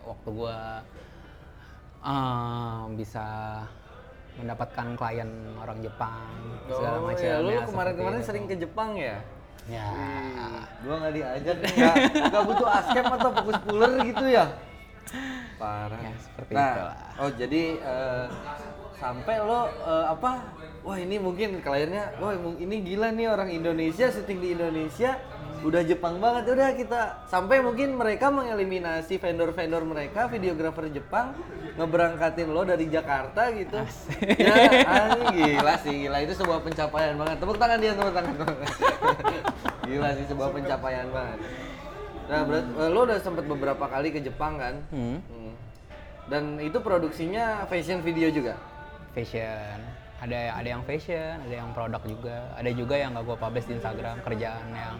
[0.01, 0.57] waktu gue
[1.99, 3.25] ah, bisa
[4.37, 6.29] mendapatkan klien orang Jepang
[6.67, 7.25] segala Oh, macam.
[7.25, 8.51] ya, lu ya, kemarin-kemarin sering itu.
[8.51, 9.17] ke Jepang ya?
[9.67, 9.83] Ya.
[10.79, 11.95] Gua nggak diajak nggak
[12.29, 14.45] nggak butuh askem atau fokus puller gitu ya?
[15.57, 15.99] Parah.
[15.99, 16.95] Ya, seperti nah, itulah.
[17.17, 18.25] oh jadi eh,
[18.97, 20.31] sampai lo eh, apa?
[20.87, 25.19] Wah ini mungkin kliennya, wah ini gila nih orang Indonesia syuting di Indonesia
[25.59, 26.47] udah Jepang banget.
[26.47, 31.35] Udah kita sampai mungkin mereka mengeliminasi vendor-vendor mereka videografer Jepang
[31.75, 33.83] ngeberangkatin lo dari Jakarta gitu.
[34.39, 34.55] Ya
[34.87, 36.17] anjing, gila sih gila.
[36.23, 37.35] Itu sebuah pencapaian banget.
[37.43, 38.33] Tepuk tangan dia tepuk tangan.
[39.87, 41.39] Gila sih sebuah pencapaian banget.
[42.27, 44.75] Nah berarti lo udah sempet beberapa kali ke Jepang kan?
[44.91, 45.53] Hmm, Hmm.
[46.27, 48.59] dan itu produksinya fashion video juga
[49.17, 49.77] fashion.
[50.21, 52.37] Ada ada yang fashion, ada yang produk juga.
[52.57, 54.95] Ada juga yang gak gue publish di Instagram kerjaan yang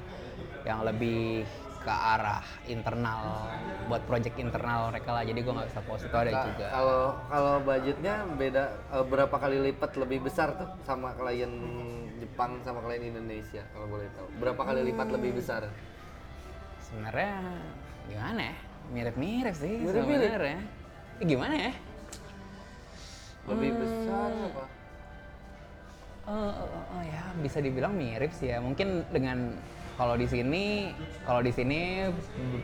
[0.66, 1.46] yang lebih
[1.88, 3.48] ke arah internal
[3.88, 5.24] buat project internal mereka lah.
[5.24, 6.66] Jadi gue nggak bisa post itu ada Ka- juga.
[6.74, 7.02] Kalau
[7.32, 11.54] kalau budgetnya beda eh, berapa kali lipat lebih besar tuh sama klien
[12.18, 14.28] Jepang sama klien Indonesia kalau boleh tahu.
[14.42, 15.70] Berapa kali lipat lebih besar?
[16.84, 17.34] Sebenarnya
[18.12, 18.56] gimana ya?
[18.92, 20.28] Mirip-mirip sih Mirip-mirip?
[20.28, 20.60] sebenarnya.
[21.24, 21.72] Eh, gimana ya?
[23.48, 24.64] Lebih besar apa?
[26.28, 28.60] Eh, eh, eh, ya bisa dibilang mirip sih ya.
[28.60, 29.56] Mungkin dengan
[29.96, 30.92] kalau di sini,
[31.24, 32.12] kalau di sini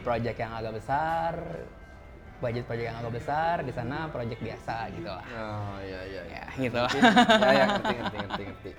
[0.03, 1.39] project yang agak besar,
[2.43, 5.25] budget project yang agak besar, di sana project biasa gitu lah.
[5.31, 6.21] Oh iya iya.
[6.27, 6.43] iya.
[6.43, 6.81] Ya gitu.
[7.39, 8.71] ya, ya ngerti ngerti ngerti ngerti.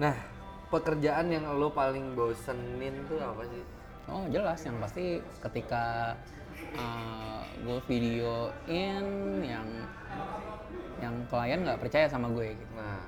[0.00, 0.16] Nah,
[0.72, 3.62] pekerjaan yang lo paling bosenin tuh apa sih?
[4.08, 6.16] Oh jelas, yang pasti ketika
[6.74, 9.04] uh, gue videoin
[9.44, 9.68] yang
[11.00, 12.74] yang klien nggak percaya sama gue gitu.
[12.76, 13.00] Nah,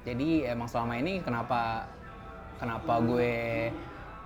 [0.00, 1.84] Jadi emang selama ini kenapa
[2.56, 3.68] kenapa gue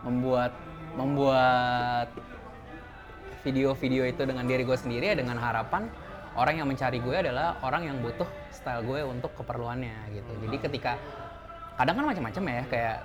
[0.07, 0.55] membuat
[0.95, 2.09] membuat
[3.43, 5.91] video-video itu dengan diri gue sendiri ya dengan harapan
[6.35, 10.33] orang yang mencari gue adalah orang yang butuh style gue untuk keperluannya gitu.
[10.47, 10.93] Jadi ketika
[11.75, 12.97] kadang kan macam-macam ya kayak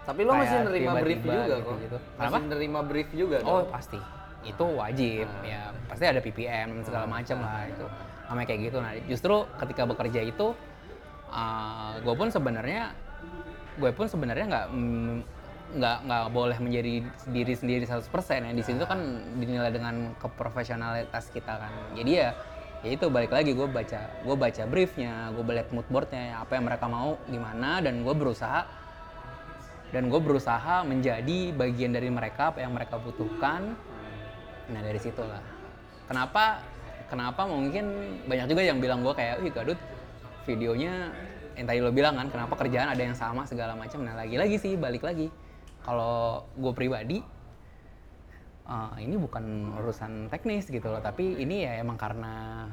[0.00, 1.76] tapi lo masih nerima brief tiba-tiba juga gitu- kok.
[1.84, 1.96] gitu.
[2.00, 2.38] Masih Kenapa?
[2.50, 3.68] nerima brief juga Oh dong.
[3.70, 4.00] pasti,
[4.42, 5.60] itu wajib ya.
[5.86, 7.86] Pasti ada PPM segala macam lah itu.
[8.30, 8.78] Namanya kayak gitu.
[8.78, 10.54] Nah justru ketika bekerja itu,
[12.00, 12.94] gue pun sebenarnya
[13.76, 15.16] gue pun sebenarnya nggak mm,
[15.70, 16.94] nggak nggak boleh menjadi
[17.30, 18.06] diri sendiri 100%
[18.46, 18.52] ya.
[18.54, 18.98] Di situ kan
[19.36, 21.72] dinilai dengan keprofesionalitas kita kan.
[21.98, 22.30] Jadi ya
[22.80, 26.64] ya itu balik lagi gue baca gue baca briefnya gue balik mood boardnya apa yang
[26.64, 28.64] mereka mau gimana dan gue berusaha
[29.90, 33.74] dan gue berusaha menjadi bagian dari mereka apa yang mereka butuhkan.
[34.70, 35.42] Nah dari situlah.
[36.06, 36.62] Kenapa
[37.10, 37.90] kenapa mungkin
[38.30, 39.76] banyak juga yang bilang gue kayak wih Gadut
[40.46, 41.10] videonya
[41.58, 44.00] yang tadi lo bilang kan kenapa kerjaan ada yang sama segala macam.
[44.06, 45.28] Nah lagi-lagi sih balik lagi.
[45.82, 47.18] Kalau gue pribadi
[48.70, 52.68] eh, ini bukan urusan teknis gitu loh tapi ini ya emang karena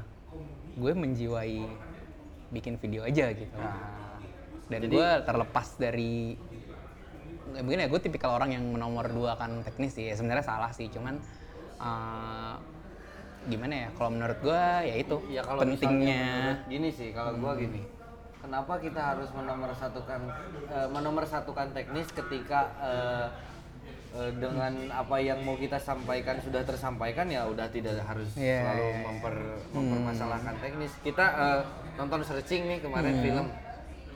[0.78, 1.66] gue menjiwai
[2.54, 3.58] bikin video aja gitu.
[4.68, 6.38] Dan gue terlepas dari
[7.48, 10.86] mungkin ya gue tipikal orang yang menomor dua kan teknis sih ya sebenarnya salah sih
[10.92, 11.16] cuman
[11.80, 12.54] eh,
[13.46, 17.86] gimana ya kalau menurut gue ya itu Ya kalau pentingnya gini sih kalau gua gini.
[18.38, 20.20] Kenapa kita harus menomorsatukan
[20.70, 23.26] eh, menomorsatukan teknis ketika eh,
[24.16, 28.82] eh, dengan apa yang mau kita sampaikan sudah tersampaikan ya udah tidak harus Iya, selalu
[28.82, 29.04] iya, iya.
[29.04, 29.34] memper
[29.74, 30.92] mempermasalahkan teknis.
[31.02, 31.60] Kita eh,
[31.98, 33.46] nonton searching nih kemarin film.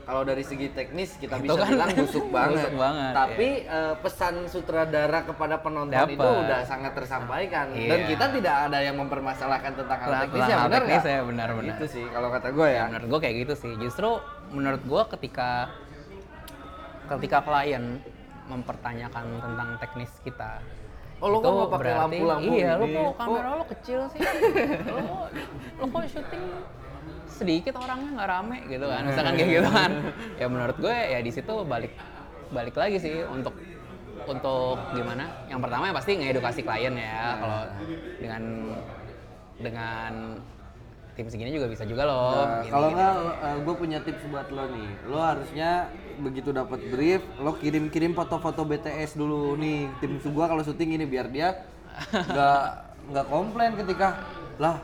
[0.03, 2.51] Kalau dari segi teknis kita Itu bisa kan bilang busuk banget.
[2.59, 6.19] busuk banget, Tapi eh, pesan sutradara kepada penonton Dapet.
[6.19, 8.09] itu udah sangat tersampaikan dan Iya.
[8.11, 11.75] kita tidak ada yang mempermasalahkan tentang hal teknis ya benar teknis ya, benar-benar.
[11.77, 12.85] Itu sih kalau kata gue ya.
[12.87, 14.09] menurut gue kayak gitu sih justru
[14.51, 15.71] menurut gue ketika
[17.09, 18.03] ketika klien
[18.45, 20.59] mempertanyakan tentang teknis kita
[21.23, 24.19] Oh, lo kok nggak pakai lampu-lampu iya lo kok kamera lo kecil sih
[24.83, 25.31] lo
[25.79, 26.45] lo kok syuting
[27.43, 29.03] sedikit orangnya nggak rame gitu kan.
[29.03, 29.91] Misalkan kayak gitu kan.
[30.39, 31.93] Ya menurut gue ya di situ balik
[32.55, 33.59] balik lagi sih untuk
[34.31, 35.47] untuk gimana?
[35.51, 37.37] Yang pertama ya pasti ngedukasi klien ya.
[37.43, 37.61] Kalau
[38.23, 38.43] dengan
[39.59, 40.13] dengan
[41.13, 42.33] tim segini juga bisa juga loh.
[42.33, 43.15] Nah, kalau nggak,
[43.69, 44.91] gue punya tips buat lo nih.
[45.13, 49.93] Lo harusnya begitu dapat brief, lo kirim-kirim foto-foto BTS dulu nih.
[50.01, 51.69] Tim gua kalau syuting ini biar dia
[52.09, 52.65] nggak
[53.13, 54.25] nggak komplain ketika
[54.57, 54.81] lah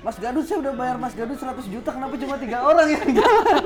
[0.00, 3.62] Mas Gadut saya udah bayar Mas Gadut 100 juta kenapa cuma tiga orang yang jalan?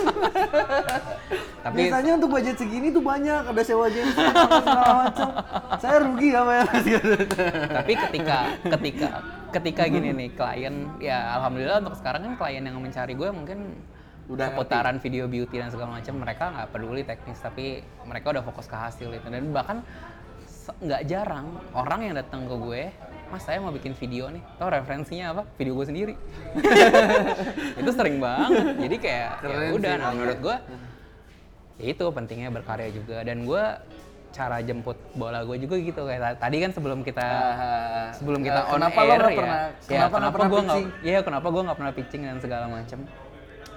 [1.64, 5.29] Tapi- biasanya untuk budget segini tuh banyak ada sewa apa segala macam.
[5.79, 7.29] Saya rugi gak bayar Mas Gadut?
[7.71, 9.09] tapi ketika ketika
[9.55, 13.59] ketika gini nih klien ya alhamdulillah untuk sekarang kan klien yang mencari gue mungkin
[14.25, 18.64] Udah seputaran video beauty dan segala macam mereka nggak peduli teknis tapi mereka udah fokus
[18.64, 19.85] ke hasil itu dan bahkan
[20.81, 22.83] nggak jarang orang yang datang ke gue
[23.26, 24.42] mas saya mau bikin video nih.
[24.54, 25.42] Tau referensinya apa?
[25.54, 26.14] Video gue sendiri.
[27.80, 28.50] Itu sering banget.
[28.78, 30.56] Jadi kayak ya udah nah menurut gue
[31.74, 33.20] ya itu pentingnya berkarya juga.
[33.20, 33.62] Dan gue
[34.30, 36.00] cara jemput bola gue juga gitu.
[36.02, 37.26] Kayak ta- tadi kan sebelum kita
[38.14, 41.18] sebelum kita Eh, on kenapa air lo ya, pernah- ya kenapa kenapa gue nggak ya
[41.20, 42.98] kenapa gue nggak pernah pitching dan segala macam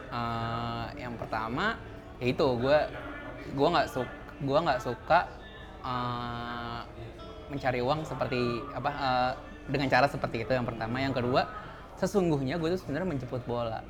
[0.08, 1.76] Eh, yang pertama
[2.18, 2.78] ya itu gue
[3.50, 5.20] gue nggak suka gue nggak suka
[5.84, 6.82] eh,
[7.48, 8.40] mencari uang seperti
[8.76, 9.32] apa eh,
[9.68, 11.00] dengan cara seperti itu yang pertama.
[11.00, 11.42] Yang kedua
[11.98, 13.82] sesungguhnya gue tuh sebenarnya menjemput bola.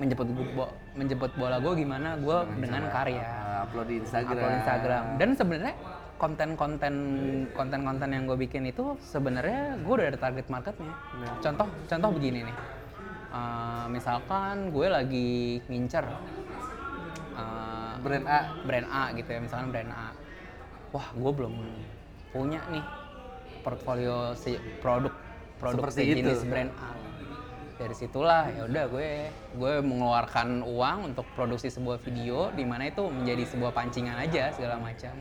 [0.00, 2.16] Menjemput bo- menjemput bola gue gimana?
[2.16, 3.20] Gue dengan karya.
[3.68, 4.32] upload di Instagram.
[4.40, 5.02] upload Instagram.
[5.20, 5.74] Dan sebenarnya
[6.16, 6.94] konten-konten
[7.52, 10.92] konten-konten yang gue bikin itu sebenarnya gue udah ada target marketnya.
[11.44, 12.56] Contoh contoh begini nih.
[13.30, 16.04] Eh, misalkan gue lagi ngincer
[17.36, 18.40] eh, Brand A.
[18.64, 20.08] brand A gitu ya misalkan brand A.
[20.90, 21.52] Wah gue belum
[22.30, 22.84] punya nih
[23.60, 25.12] portfolio si produk
[25.60, 26.48] produk Seperti sejenis itu.
[26.48, 26.90] brand A.
[27.80, 29.10] Dari situlah ya udah gue
[29.56, 34.76] gue mengeluarkan uang untuk produksi sebuah video di mana itu menjadi sebuah pancingan aja segala
[34.76, 35.16] macam.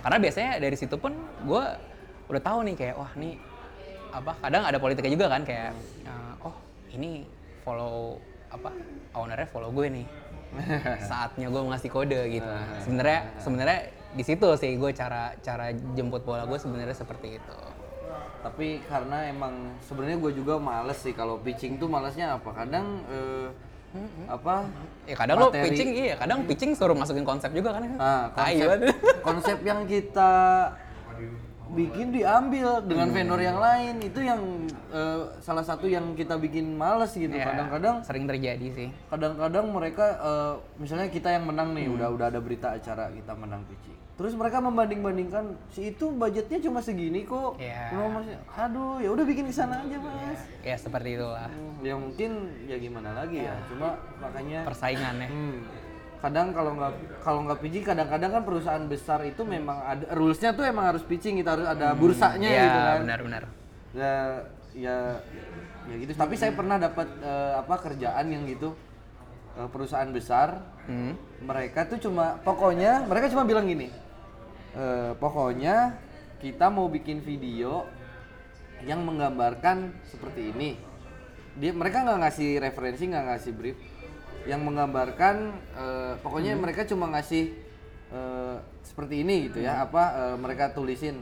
[0.00, 1.12] Karena biasanya dari situ pun
[1.44, 1.64] gue
[2.28, 3.36] udah tahu nih kayak wah nih
[4.08, 5.76] apa kadang ada politiknya juga kan kayak
[6.08, 6.56] eh, oh
[6.96, 7.28] ini
[7.60, 8.16] follow
[8.48, 8.72] apa
[9.12, 10.06] ownernya follow gue nih.
[11.12, 12.52] Saatnya gue ngasih kode gitu.
[12.88, 17.56] Sebenarnya sebenarnya di situ sih gue cara cara jemput bola gue sebenarnya seperti itu.
[18.38, 22.50] Tapi karena emang sebenarnya gue juga males sih kalau pitching tuh malesnya apa?
[22.54, 23.48] Kadang eh,
[24.26, 24.68] apa
[25.04, 27.82] ya kadang lo materi- pitching iya kadang pitching suruh masukin konsep juga kan.
[27.90, 28.80] Nah, Tai konsep,
[29.26, 30.32] konsep yang kita
[31.68, 34.40] bikin diambil dengan vendor yang lain itu yang
[34.88, 37.28] eh, salah satu yang kita bikin males gitu.
[37.28, 38.88] Ya, kadang-kadang sering terjadi sih.
[39.06, 41.96] kadang-kadang mereka eh, misalnya kita yang menang nih Hmm.
[41.98, 46.82] udah udah ada berita acara kita menang pitching terus mereka membanding-bandingkan si itu budgetnya cuma
[46.82, 47.54] segini kok.
[47.54, 47.94] Iya.
[47.94, 50.42] Kenapa masih- aduh ya udah bikin di sana aja mas.
[50.66, 51.46] Ya seperti itulah.
[51.46, 52.30] Hmm, ya mungkin
[52.66, 53.54] ya gimana lagi ya.
[53.70, 55.56] Cuma makanya persaingan ya hmm,
[56.18, 56.92] kadang kalau nggak
[57.22, 61.38] kalau nggak pitching kadang-kadang kan perusahaan besar itu memang ada rulesnya tuh emang harus pitching
[61.38, 62.96] kita harus ada bursanya ya gitu kan.
[63.06, 63.44] benar-benar
[63.94, 64.14] ya
[64.74, 64.96] ya
[65.86, 66.10] ya gitu.
[66.18, 68.74] Tapi saya pernah dapat eh, apa kerjaan yang gitu
[69.54, 70.58] eh, perusahaan besar.
[70.88, 71.12] Hmm.
[71.44, 73.92] mereka tuh cuma pokoknya mereka cuma bilang gini
[74.76, 75.96] eh, pokoknya
[76.38, 77.86] kita mau bikin video
[78.86, 80.78] yang menggambarkan seperti ini.
[81.58, 83.78] Dia mereka nggak ngasih referensi nggak ngasih brief.
[84.46, 85.36] Yang menggambarkan
[85.74, 87.54] eh, pokoknya mereka cuma ngasih
[88.14, 88.56] eh,
[88.86, 91.20] seperti ini gitu ya apa eh, mereka tulisin.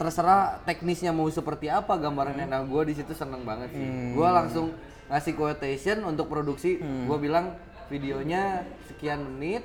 [0.00, 3.86] Terserah teknisnya mau seperti apa gambarannya nah gue di situ seneng banget sih.
[4.16, 4.72] Gue langsung
[5.12, 6.80] ngasih quotation untuk produksi.
[6.80, 7.54] Gue bilang
[7.92, 9.62] videonya sekian menit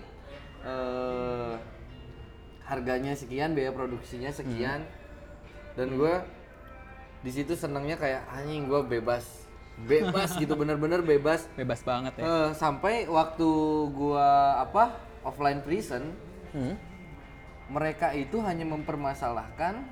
[0.61, 1.55] eh,
[2.65, 4.85] harganya sekian biaya produksinya sekian.
[5.75, 6.13] Dan gue
[7.21, 9.25] di situ senangnya kayak anjing gue bebas.
[9.75, 11.45] Bebas gitu bener-bener bebas.
[11.53, 12.23] Bebas banget ya.
[12.23, 13.47] Eh, sampai waktu
[13.91, 16.15] gua apa offline prison
[16.55, 16.79] Hmm.
[17.67, 19.83] mereka itu hanya mempermasalahkan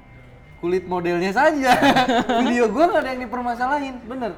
[0.64, 1.76] kulit modelnya saja.
[2.40, 3.96] Video gua nggak ada yang dipermasalahin.
[4.08, 4.32] Bener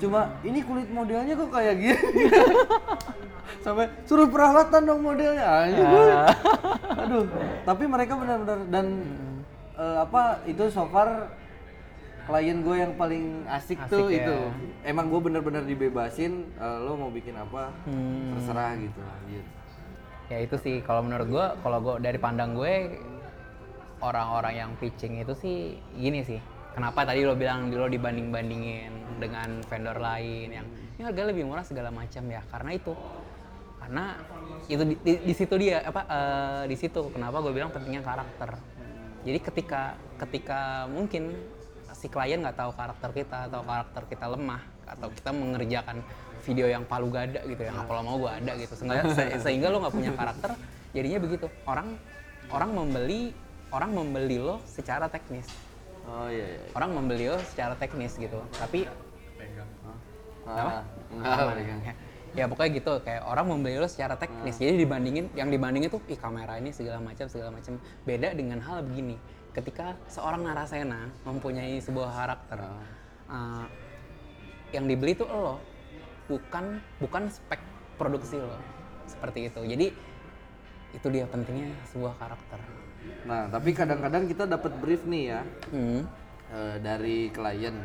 [0.00, 2.00] cuma ini kulit modelnya kok kayak gini?
[3.60, 5.44] Sampai suruh perawatan dong modelnya.
[5.44, 6.32] Anjing, gua-
[7.02, 7.24] aduh
[7.62, 8.86] tapi mereka benar-benar dan
[9.74, 11.28] eh, apa itu so far
[12.22, 14.22] klien gue yang paling asik, tuh Asik ya.
[14.22, 14.36] itu.
[14.82, 18.32] Emang gue bener-bener dibebasin eh, lo mau bikin apa Hmm.
[18.32, 19.44] terserah gitu anjir
[20.26, 23.02] ya itu sih kalau menurut gue kalau gue dari pandang gue
[23.98, 25.56] orang-orang yang pitching itu sih
[25.92, 26.38] gini sih
[26.80, 30.66] kenapa tadi lo bilang lo dibanding bandingin dengan vendor lain yang
[30.96, 32.40] ini harga lebih murah segala macam ya.
[32.48, 32.96] Karena itu
[33.76, 34.04] karena
[34.64, 37.12] itu di, di- di situ dia apa eh, di situ.
[37.12, 38.56] Kenapa gue bilang pentingnya karakter.
[39.28, 41.36] Jadi ketika ketika mungkin
[41.92, 46.00] si klien nggak tahu karakter kita atau karakter kita lemah atau kita mengerjakan
[46.40, 48.72] video yang palu gada gitu ya kalau mau gue ada gitu.
[48.72, 50.56] Sehingga se- sehingga lo nggak punya karakter
[50.96, 51.46] jadinya begitu.
[51.68, 52.00] Orang
[52.48, 53.36] orang membeli
[53.68, 55.46] orang membeli lo secara teknis
[56.08, 56.60] oh iya, iya.
[56.76, 58.88] orang membeli lo secara teknis gitu tapi
[60.50, 60.82] Ah,
[61.12, 61.80] enggak, pegang.
[61.84, 61.94] ya,
[62.34, 64.56] ya pokoknya gitu kayak orang membeli lo secara teknis.
[64.58, 67.78] Jadi dibandingin yang dibandingin tuh ih kamera ini segala macam segala macam.
[68.02, 69.20] Beda dengan hal begini.
[69.50, 72.58] Ketika seorang narasena mempunyai sebuah karakter
[73.30, 73.66] uh,
[74.70, 75.58] yang dibeli tuh lo
[76.30, 77.60] bukan bukan spek
[77.98, 78.58] produksi lo.
[79.06, 79.60] Seperti itu.
[79.62, 79.86] Jadi
[80.90, 82.58] itu dia pentingnya sebuah karakter
[83.28, 85.40] nah tapi kadang-kadang kita dapat brief nih ya
[85.72, 86.00] hmm.
[86.54, 87.76] eh, dari klien.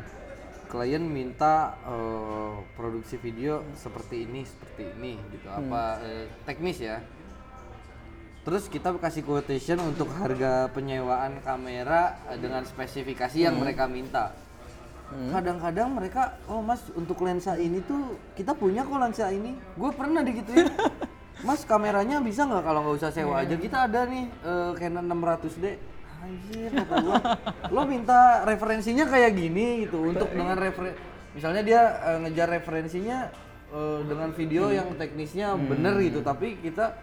[0.66, 5.46] Klien minta eh, produksi video seperti ini seperti ini gitu.
[5.46, 6.98] Apa eh, teknis ya.
[8.46, 14.34] Terus kita kasih quotation untuk harga penyewaan kamera dengan spesifikasi yang mereka minta.
[15.06, 19.54] Kadang-kadang mereka oh mas untuk lensa ini tuh kita punya kok lensa ini.
[19.78, 20.66] Gue pernah digituin
[21.46, 23.54] mas kameranya bisa nggak kalau nggak usah sewa aja?
[23.54, 25.64] Kita ada nih eh, Canon 600D
[26.26, 27.16] anjir kata gua.
[27.74, 30.98] Lo minta referensinya kayak gini gitu untuk dengan refer
[31.38, 33.30] misalnya dia eh, ngejar referensinya
[33.70, 36.98] eh, dengan video yang teknisnya bener gitu tapi kita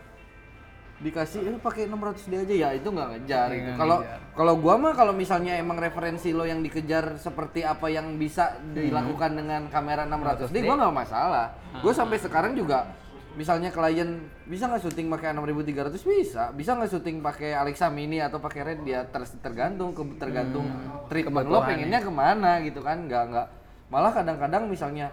[1.04, 2.56] dikasih eh pakai 600 d aja.
[2.56, 3.80] Ya itu nggak ngejar Iya, gitu.
[3.80, 3.98] kalau
[4.36, 9.36] kalau gua mah kalau misalnya emang referensi lo yang dikejar seperti apa yang bisa dilakukan
[9.36, 11.48] dengan kamera 600 d gua nggak masalah.
[11.80, 12.88] Gua sampai sekarang juga
[13.34, 16.44] misalnya klien bisa nggak syuting pakai 6300 bisa.
[16.54, 18.80] Bisa nggak syuting pakai Alexa Mini atau pakai Red?
[18.86, 20.66] Dia ter- tergantung ke tergantung
[21.10, 21.50] treatment.
[21.50, 22.62] Lo pengennya ke mana?
[22.62, 23.10] Gitu kan.
[23.10, 23.48] Nggak nggak.
[23.90, 25.10] Malah kadang-kadang misalnya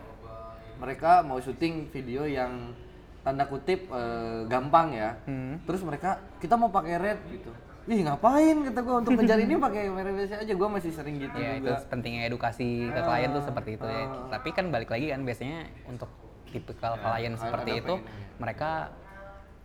[0.80, 2.72] mereka mau syuting video yang
[3.20, 5.16] tanda kutip eh, gampang ya.
[5.64, 7.20] Terus mereka kita mau pakai red.
[7.28, 7.50] Gitu.
[7.90, 8.56] Ih ngapain?
[8.70, 10.52] Kata gua untuk ngejar ini pakai kamera biasa aja.
[10.54, 14.04] Gua masih sering gitu Ya itu juga pentingnya edukasi ke klien tuh seperti itu ya.
[14.28, 17.94] Tapi kan balik lagi kan biasanya untuk tipikal klien seperti itu
[18.36, 18.90] mereka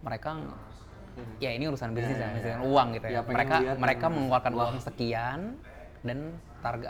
[0.05, 0.37] mereka
[1.39, 3.21] ya ini urusan bisnis ya, misalnya uang gitu Ya, ya.
[3.23, 4.73] mereka mereka mengeluarkan uang.
[4.83, 5.39] sekian
[6.03, 6.89] dan target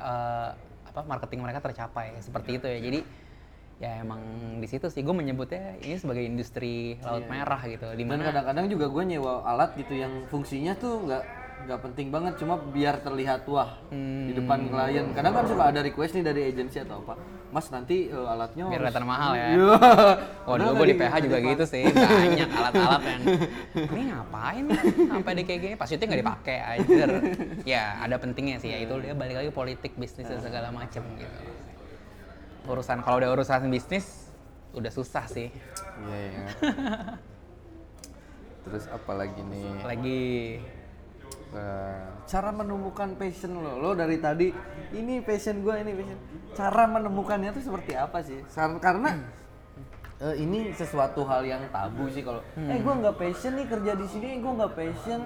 [0.85, 2.17] apa marketing mereka tercapai.
[2.19, 2.79] Seperti itu ya.
[2.81, 2.99] Jadi
[3.75, 4.21] ya emang
[4.63, 7.91] di situ sih gue menyebutnya ini sebagai industri laut merah gitu.
[7.93, 11.23] Di mana kadang-kadang juga gue nyewa alat gitu yang fungsinya tuh nggak
[11.55, 16.13] nggak penting banget cuma biar terlihat wah di depan klien kadang kan suka ada request
[16.13, 17.15] nih dari agensi atau apa
[17.49, 19.47] mas nanti eh, alatnya biar kelihatan mahal ya.
[19.55, 19.77] Iya.
[20.43, 23.21] Oh dulu gue di dari- PH juga gitu sih, banyak alat-alat yang
[23.95, 24.65] ini ngapain
[25.07, 27.09] sampai di kayak gini, pas itu nggak dipakai anjir.
[27.63, 31.39] Ya ada pentingnya sih, ya itu dia balik lagi politik bisnis dan segala macem gitu.
[32.67, 34.27] Urusan kalau udah urusan bisnis
[34.75, 35.47] udah susah sih.
[36.03, 36.45] Iya, iya.
[38.67, 39.79] Terus apa lagi nih?
[39.79, 40.21] Lagi
[41.55, 41.97] Eh,
[42.27, 44.51] cara menemukan passion lo, lo dari tadi
[44.91, 46.19] ini passion gue ini passion.
[46.51, 48.43] Cara menemukannya tuh seperti apa sih?
[48.81, 49.15] Karena
[50.19, 54.03] eh, ini sesuatu hal yang tabu sih kalau, eh gue nggak passion nih kerja di
[54.05, 55.21] sini, gue nggak passion.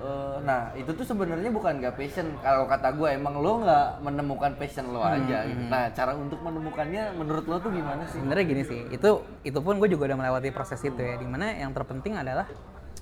[0.00, 4.52] eh, nah itu tuh sebenarnya bukan gak passion kalau kata gue emang lo nggak menemukan
[4.52, 5.64] passion lo aja gitu.
[5.64, 9.80] nah cara untuk menemukannya menurut lo tuh gimana sih sebenarnya gini sih itu itu pun
[9.80, 12.44] gue juga udah melewati proses itu ya di mana yang terpenting adalah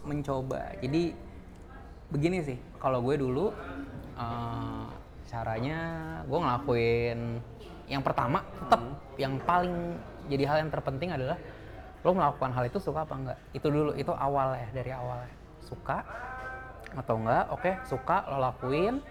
[0.07, 1.15] mencoba jadi
[2.09, 3.53] begini sih kalau gue dulu
[4.17, 4.87] eh,
[5.29, 5.79] caranya
[6.25, 7.19] gue ngelakuin
[7.89, 8.81] yang pertama tetap
[9.21, 9.97] yang paling
[10.29, 11.37] jadi hal yang terpenting adalah
[12.05, 13.39] lo melakukan hal itu suka apa enggak?
[13.51, 15.25] Itu dulu itu awal ya dari awal
[15.65, 16.05] suka
[16.95, 17.45] atau enggak?
[17.51, 19.03] Oke suka lo lakuin.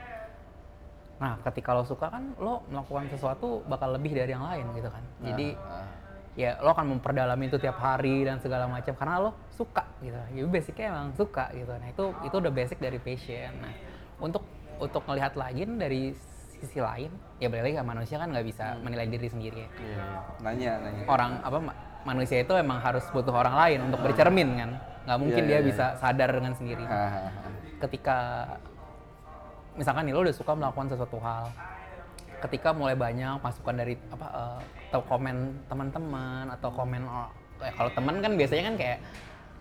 [1.18, 5.04] Nah ketika lo suka kan lo melakukan sesuatu bakal lebih dari yang lain gitu kan.
[5.26, 5.97] Jadi Nah,
[6.38, 10.14] ya lo akan memperdalam itu tiap hari dan segala macam karena lo suka gitu.
[10.14, 11.74] Jadi basicnya emang suka gitu.
[11.74, 13.58] Nah itu itu udah basic dari passion.
[13.58, 13.74] Nah
[14.22, 14.46] untuk
[14.78, 16.14] untuk melihat lagi dari
[16.58, 19.70] sisi lain ya balik lagi ke manusia kan nggak bisa menilai diri sendiri ya.
[19.74, 20.06] Iya, iya.
[20.46, 21.04] nanya nanya.
[21.10, 24.72] Orang apa ma- manusia itu emang harus butuh orang lain untuk bercermin kan.
[25.10, 26.86] Nggak mungkin Iya, dia iya, bisa sadar dengan sendiri.
[26.86, 27.50] Hahaha.
[27.78, 28.18] ketika
[29.74, 31.54] misalkan nih lo udah suka melakukan sesuatu hal
[32.42, 35.36] ketika mulai banyak masukan dari apa eh, atau komen
[35.68, 37.04] teman-teman atau komen
[37.60, 38.98] eh, kalau teman kan biasanya kan kayak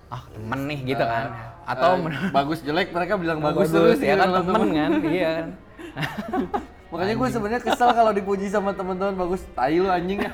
[0.07, 1.27] ah temen nih gitu kan.
[1.67, 4.91] atau Eh, men- bagus jelek mereka bilang bagus, bagus, terus ya gitu kan temen kan
[5.03, 5.49] iya kan.
[6.95, 9.43] Makanya gue sebenarnya kesel kalau dipuji sama teman-teman bagus.
[9.59, 10.23] Tai lu anjing.
[10.23, 10.31] Ya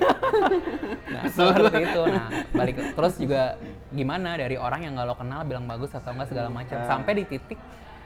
[1.09, 2.03] nah seperti itu.
[2.05, 3.57] Nah balik terus juga
[3.89, 6.77] gimana dari orang yang nggak lo kenal bilang bagus atau enggak segala macam.
[6.85, 7.57] Sampai di titik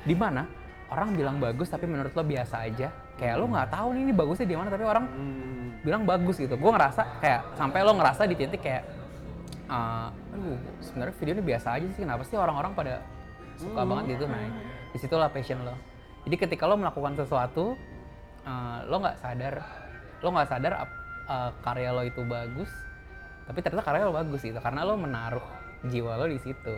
[0.06, 0.46] di mana
[0.94, 4.46] orang bilang bagus tapi menurut lo biasa aja kayak lo nggak tahu nih ini bagusnya
[4.46, 6.54] di mana tapi orang Hmm, bilang bagus gitu.
[6.54, 8.82] Gue ngerasa kayak sampai lo ngerasa di titik kayak,
[9.66, 12.02] eh, aduh sebenarnya video ini biasa aja sih.
[12.04, 12.94] Kenapa sih orang-orang pada
[13.56, 14.24] suka banget gitu?
[14.28, 14.40] Nah,
[14.92, 15.72] di situlah passion lo.
[16.28, 17.78] Jadi ketika lo melakukan sesuatu,
[18.44, 19.54] eh, lo nggak sadar,
[20.20, 20.72] lo nggak sadar
[21.26, 22.68] eh, karya lo itu bagus,
[23.48, 24.58] tapi ternyata karya lo bagus gitu.
[24.60, 25.46] Karena lo menaruh
[25.88, 26.76] jiwa lo di situ.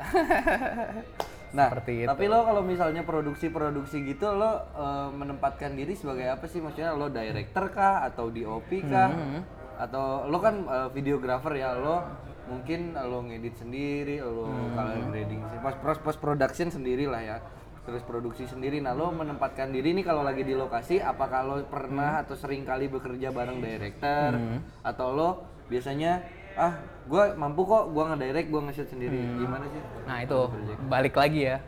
[1.50, 2.06] Nah, Seperti itu.
[2.06, 6.58] tapi lo kalau misalnya produksi-produksi gitu lo eh, menempatkan diri sebagai apa sih?
[6.58, 9.10] Maksudnya lo director kah atau DOP kah?
[9.10, 9.42] Hmm.
[9.76, 12.06] Atau lo kan eh, videographer ya, lo
[12.46, 14.74] mungkin lo ngedit sendiri, lo Hmm.
[14.74, 17.38] kalau grading sih, pas post, post production sendiri lah ya.
[17.80, 18.78] Terus produksi sendiri.
[18.78, 22.86] Nah, lo menempatkan diri nih kalau lagi di lokasi, apakah lo pernah atau sering kali
[22.86, 24.38] bekerja bareng director
[24.82, 25.28] atau lo
[25.66, 26.22] biasanya
[26.58, 26.74] ah
[27.10, 30.40] gue mampu kok gue ngedirect gue nge-shoot sendiri gimana sih Nah itu
[30.86, 31.58] balik lagi ya.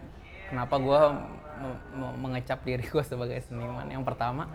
[0.51, 1.01] Kenapa gue
[2.19, 3.87] mengecap diri gue sebagai seniman?
[3.87, 4.51] Yang pertama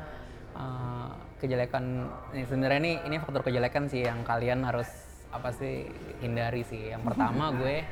[0.55, 1.09] eh,
[1.39, 4.87] kejelekan ini sebenarnya ini ini faktor kejelekan sih yang kalian harus
[5.31, 5.87] apa sih
[6.19, 6.91] hindari sih.
[6.91, 7.83] Yang pertama gue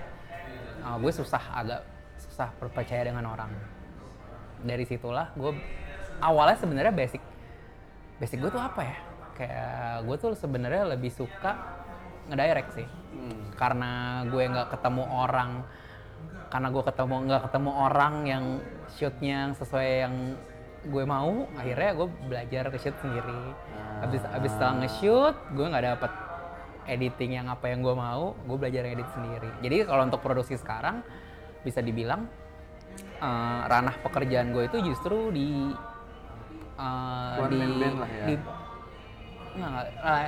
[0.83, 1.81] eh, gue susah agak
[2.19, 3.51] susah percaya dengan orang.
[4.63, 5.51] Dari situlah gue
[6.19, 7.23] awalnya sebenarnya basic
[8.19, 8.97] basic gue tuh apa ya?
[9.35, 11.83] Kayak gue tuh sebenarnya lebih suka
[12.31, 12.87] ngedirect sih.
[13.15, 13.47] Hmm.
[13.55, 15.63] karena gue nggak ketemu orang
[16.51, 18.45] karena gue ketemu nggak ketemu orang yang
[18.91, 20.15] shootnya sesuai yang
[20.85, 23.41] gue mau akhirnya gue belajar ke shoot sendiri.
[24.03, 26.11] Habis habis setelah nge-shoot gue nggak dapet
[26.85, 29.49] editing yang apa yang gue mau gue belajar edit sendiri.
[29.65, 31.01] Jadi kalau untuk produksi sekarang
[31.65, 32.29] bisa dibilang
[33.19, 35.73] eh, ranah pekerjaan gue itu justru di
[36.75, 38.25] One di, man band lah ya.
[38.27, 38.35] di
[39.55, 39.85] Nggak.
[39.95, 40.27] Eh,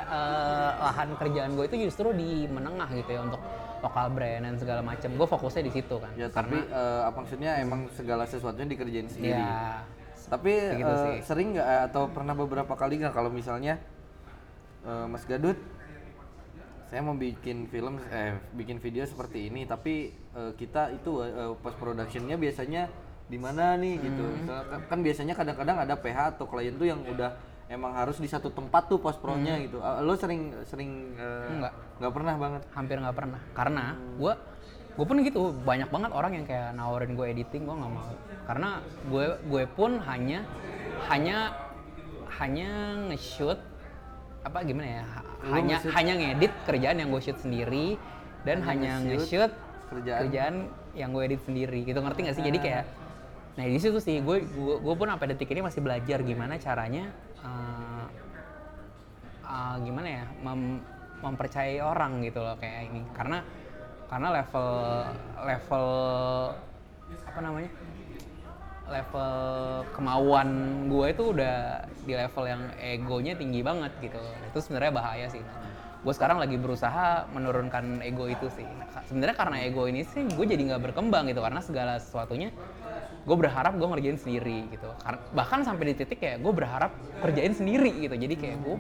[0.80, 3.42] lahan kerjaan gue itu justru di menengah gitu ya untuk
[3.78, 5.10] lokal brand dan segala macam.
[5.14, 6.12] Gue fokusnya di situ kan.
[6.16, 9.38] Ya tapi eh, apa maksudnya emang segala sesuatunya dikerjain sendiri.
[9.38, 9.84] ya
[10.28, 11.18] Tapi eh, sih.
[11.24, 13.80] sering nggak atau pernah beberapa kali nggak kalau misalnya
[14.84, 15.56] eh, Mas Gadut,
[16.88, 21.76] saya mau bikin film, eh bikin video seperti ini, tapi eh, kita itu eh, post
[21.76, 22.88] productionnya biasanya
[23.28, 24.24] di mana nih gitu.
[24.24, 24.48] Hmm.
[24.72, 27.36] Kan- kan biasanya kadang-kadang ada PH atau klien tuh yang udah
[27.68, 29.78] emang harus di satu tempat tuh post pro-nya gitu.
[29.78, 31.60] Eh, lo sering sering eh, Hmm.
[31.60, 31.74] Nggak.
[31.98, 32.62] nggak pernah banget.
[32.72, 33.84] hampir nggak pernah karena
[34.16, 34.34] gue
[34.94, 38.10] gue pun gitu banyak banget orang yang kayak nawarin gue editing gue nggak mau
[38.44, 38.70] karena
[39.06, 40.42] gue gue pun hanya
[41.06, 41.54] hanya
[42.34, 42.70] hanya
[43.08, 43.60] nge-shoot
[44.42, 45.04] apa gimana ya
[45.44, 47.88] Lu hanya nge-shoot- hanya ngedit kerjaan yang gue shoot sendiri
[48.42, 49.52] dan Hanya hanya nge-shoot
[49.88, 50.20] kerjaan.
[50.24, 50.56] kerjaan.
[50.94, 52.84] yang gue edit sendiri gitu ngerti gak sih jadi kayak
[53.54, 54.38] nah di situ sih gue,
[54.78, 57.14] gue pun sampai detik ini masih belajar gimana caranya
[57.46, 58.06] eh,
[59.46, 60.84] eh, gimana ya mem-
[61.22, 63.02] mempercayai orang gitu loh kayak ini.
[63.14, 63.42] Karena
[64.08, 64.70] karena level
[65.44, 65.86] level
[67.28, 67.72] apa namanya
[68.88, 69.32] level
[69.92, 70.50] kemauan
[70.88, 74.16] gue itu udah di level yang egonya tinggi banget gitu
[74.48, 75.44] itu sebenarnya bahaya sih.
[76.00, 78.64] Gue sekarang lagi berusaha menurunkan ego itu sih.
[79.12, 81.44] Sebenarnya karena ego ini sih gue jadi nggak berkembang gitu.
[81.44, 82.48] Karena segala sesuatunya
[83.28, 84.88] gue berharap gue ngerjain sendiri gitu.
[85.36, 88.16] Bahkan sampai di titik kayak gue berharap kerjain sendiri gitu.
[88.16, 88.76] Jadi kayak gue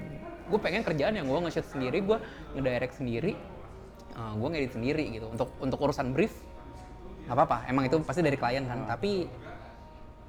[0.47, 2.17] gue pengen kerjaan yang gue nge-shoot sendiri gue
[2.55, 3.35] ngedirect sendiri
[4.17, 5.27] gue ngedit sendiri gitu.
[5.27, 6.31] Untuk untuk urusan brief
[7.27, 7.57] nggak apa-apa.
[7.67, 8.87] Emang itu pasti dari klien kan.
[8.87, 9.27] Tapi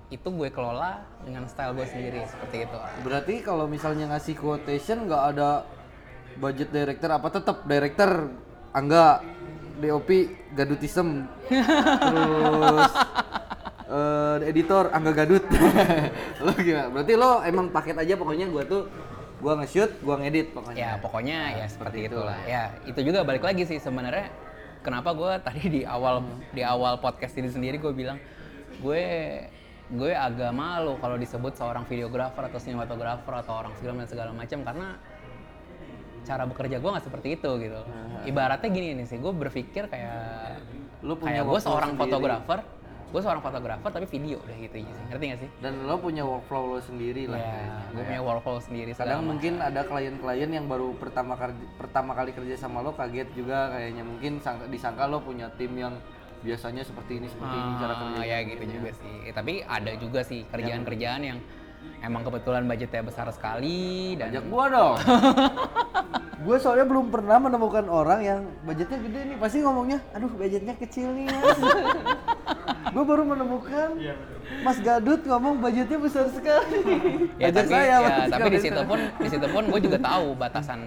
[0.08, 2.78] itu gue kelola dengan style gue sendiri seperti itu.
[3.06, 5.62] Berarti kalau misalnya ngasih quotation nggak ada
[6.42, 8.30] budget director apa tetap director
[8.72, 9.22] Angga
[9.78, 10.10] DOP
[10.54, 11.26] Gadutism
[12.12, 12.92] terus
[13.88, 15.44] eh, editor Angga Gadut
[16.44, 16.88] lo gimana?
[16.92, 18.82] Berarti lo emang paket aja pokoknya gua tuh
[19.38, 20.78] gua nge-shoot, gua ngedit pokoknya.
[20.78, 24.28] ya pokoknya ya seperti seperti itulah itulah ya itu juga balik lagi sih sebenarnya
[24.82, 26.22] kenapa gue tadi di awal
[26.54, 28.18] di awal podcast ini sendiri gue bilang
[28.82, 29.02] gue
[29.88, 34.60] gue agak malu kalau disebut seorang videografer atau sinematografer atau orang film dan segala macam
[34.62, 34.96] karena
[36.28, 37.80] cara bekerja gue nggak seperti itu gitu
[38.28, 40.60] ibaratnya gini nih sih gue berpikir kayak
[41.06, 42.02] Lu punya kayak gue seorang sendiri.
[42.04, 42.58] fotografer
[43.08, 46.22] gue seorang fotografer tapi video udah gitu aja sih ngerti gak sih Dan lo punya
[46.22, 47.36] workflow lo sendiri lah.
[47.36, 47.80] ya kayaknya.
[47.88, 52.30] gue punya workflow sendiri Kadang segala mungkin ada klien-klien yang baru pertama kali pertama kali
[52.30, 55.96] kerja sama lo kaget juga kayaknya mungkin sangka, disangka lo punya tim yang
[56.38, 58.22] biasanya seperti ini seperti ini cara Ah, kerja.
[58.22, 59.14] ya gitu juga sih.
[59.24, 61.38] Eh, tapi ada juga sih kerjaan-kerjaan yang
[62.02, 64.96] emang kebetulan budgetnya besar sekali dan Ajak gua dong.
[66.46, 69.36] gua soalnya belum pernah menemukan orang yang budgetnya gede nih.
[69.36, 71.58] Pasti ngomongnya, aduh budgetnya kecil nih mas.
[72.94, 73.88] gua baru menemukan
[74.64, 76.80] Mas Gadut ngomong budgetnya besar sekali.
[77.36, 80.32] ya Ajak tapi saya, ya, tapi di situ pun di situ pun gue juga tahu
[80.34, 80.80] batasan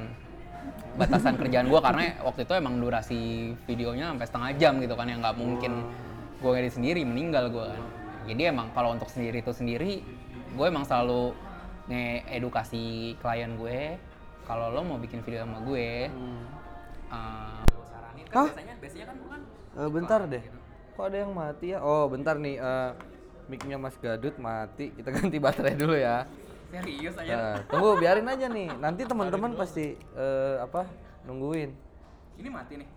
[0.99, 5.24] batasan kerjaan gue karena waktu itu emang durasi videonya sampai setengah jam gitu kan yang
[5.24, 5.88] nggak mungkin
[6.43, 7.84] gue ngedit sendiri meninggal gue kan
[8.28, 10.04] jadi emang kalau untuk sendiri itu sendiri
[10.52, 11.32] gue emang selalu
[11.88, 12.84] nge-edukasi
[13.18, 13.95] klien gue
[14.43, 16.43] kalau lo mau bikin video sama gue Hmm.
[17.08, 18.47] eh, gue saranin kan Hah?
[18.49, 19.39] biasanya biasanya kan bukan
[19.72, 20.43] Eh, bentar deh.
[20.91, 21.80] Kok ada yang mati ya?
[21.80, 22.60] Oh, bentar nih.
[22.60, 22.91] eh
[23.47, 24.91] mic-nya Mas Gadut mati.
[24.91, 26.28] Kita ganti baterai dulu ya.
[26.70, 28.68] serius aja Nah, tunggu biarin aja nih.
[28.76, 30.84] Nanti teman-teman pasti eh, apa?
[31.24, 31.72] Nungguin.
[32.36, 32.89] ini mati nih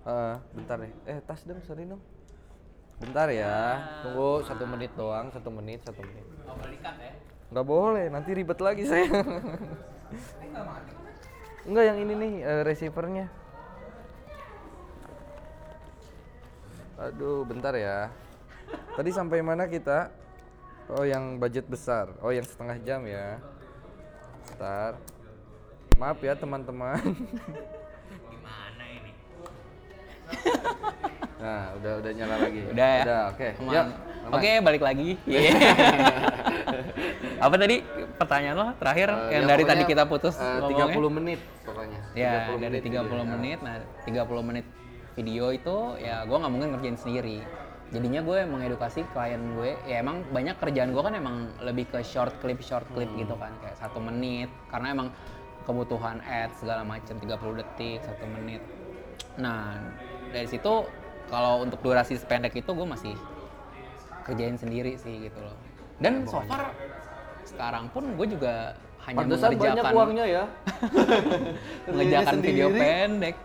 [0.00, 0.92] Eh, bentar deh.
[1.04, 1.98] Eh, tas dong, sorry dong.
[2.96, 3.82] Bentar ya.
[4.00, 6.24] Tunggu satu menit doang, satu menit, satu menit.
[6.58, 7.12] Ya
[7.50, 9.10] Nggak boleh, nanti ribet lagi saya.
[11.66, 13.26] Enggak yang ini nih eh, receivernya.
[17.00, 18.12] Aduh, bentar ya.
[18.94, 20.12] Tadi sampai mana kita?
[20.90, 22.10] Oh, yang budget besar.
[22.20, 23.38] Oh, yang setengah jam ya.
[24.50, 24.98] Bentar.
[25.96, 27.00] Maaf ya teman-teman.
[28.30, 29.12] gimana ini
[31.40, 32.62] Nah, udah udah nyala lagi.
[32.68, 33.02] Udah ya?
[33.06, 33.48] Udah, oke.
[33.64, 33.72] Aman.
[33.72, 34.09] Yuk.
[34.28, 35.16] Oke, balik lagi.
[35.26, 35.50] Iya.
[37.40, 37.80] Apa tadi
[38.16, 40.92] pertanyaan lo terakhir Eh, yang ya dari tadi kita putus eh, ngomongnya?
[40.92, 42.00] 30 menit pokoknya.
[42.12, 43.24] Ya, 30 dari menit 30 video.
[43.24, 43.58] menit.
[43.64, 44.66] Nah, 30 menit
[45.10, 47.38] video itu ya gue nggak mungkin ngerjain sendiri.
[47.90, 49.72] Jadinya gue mengedukasi klien gue.
[49.84, 53.18] Ya emang banyak kerjaan gue kan emang lebih ke short clip, short clip Hmm.
[53.18, 54.52] gitu kan, kayak satu menit.
[54.68, 55.08] Karena emang
[55.64, 57.24] kebutuhan ads segala macam 30
[57.56, 58.60] detik, satu menit.
[59.36, 59.80] Nah,
[60.28, 60.84] dari situ
[61.26, 63.14] kalau untuk durasi sependek itu gue masih
[64.30, 65.58] kerjain sendiri sih gitu loh.
[65.98, 66.70] Dan so far
[67.42, 68.72] sekarang pun gue juga
[69.02, 70.44] hanya Pantesan banyak mengerjakan uangnya ya.
[71.88, 73.36] mengerjakan video pendek.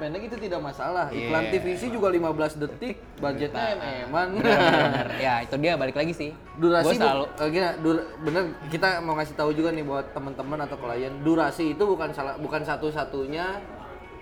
[0.00, 1.12] Pendek itu tidak masalah.
[1.12, 1.60] Iklan Iya.
[1.60, 3.76] TVC juga 15 detik, budgetnya
[4.08, 4.40] eman.
[5.20, 6.32] Ya itu dia balik lagi sih.
[6.56, 10.80] Durasi selalu bu- gini, dur- bener kita mau ngasih tahu juga nih buat teman-teman atau
[10.80, 13.60] klien, durasi itu bukan salah bukan satu-satunya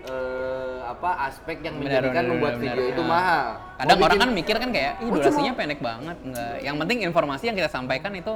[0.01, 2.93] eh, apa aspek yang Benar, menjadikan benar, membuat benar, video benar.
[2.93, 3.45] itu mahal.
[3.75, 6.17] Kadang Mau orang bikin- kan mikir kan kayak, ih Oh, durasinya cuma- pendek banget.
[6.21, 6.55] Enggak.
[6.59, 8.33] Yang penting informasi yang kita sampaikan itu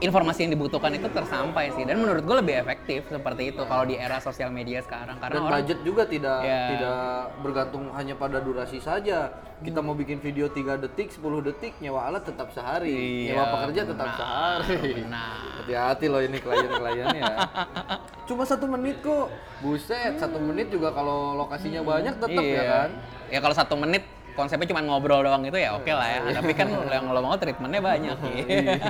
[0.00, 1.84] informasi yang dibutuhkan itu tersampai sih.
[1.84, 5.42] Dan menurut gue lebih efektif seperti itu kalau di era sosial media sekarang karena dan
[5.42, 6.62] orang budget juga tidak Ya.
[6.70, 7.00] tidak
[7.40, 9.28] bergantung hanya pada durasi saja.
[9.60, 13.28] Kita mau bikin video 3 detik, 10 detik, nyewa alat tetap sehari.
[13.28, 14.18] Iya, nyewa pekerja tetap benar,
[14.64, 14.90] sehari.
[14.96, 15.36] benar.
[15.60, 17.32] Hati-hati loh ini klien-kliennya.
[18.28, 19.28] Cuma satu menit kok.
[19.60, 22.62] Buset, satu menit juga kalau lokasinya banyak tetap ya Iya.
[22.64, 22.90] kan.
[23.28, 24.00] Ya kalau satu menit
[24.32, 26.18] konsepnya cuma ngobrol doang itu ya oke lah ya.
[26.24, 26.40] Iya.
[26.40, 28.16] Tapi kan yang lo mau treatmentnya banyak.
[28.48, 28.80] Iya.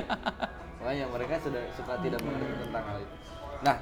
[0.81, 3.15] Makanya mereka sudah suka tidak mengerti tentang hal itu.
[3.61, 3.77] Nah,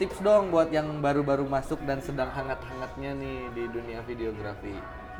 [0.00, 4.72] tips dong buat yang baru-baru masuk dan sedang hangat-hangatnya nih di dunia videografi.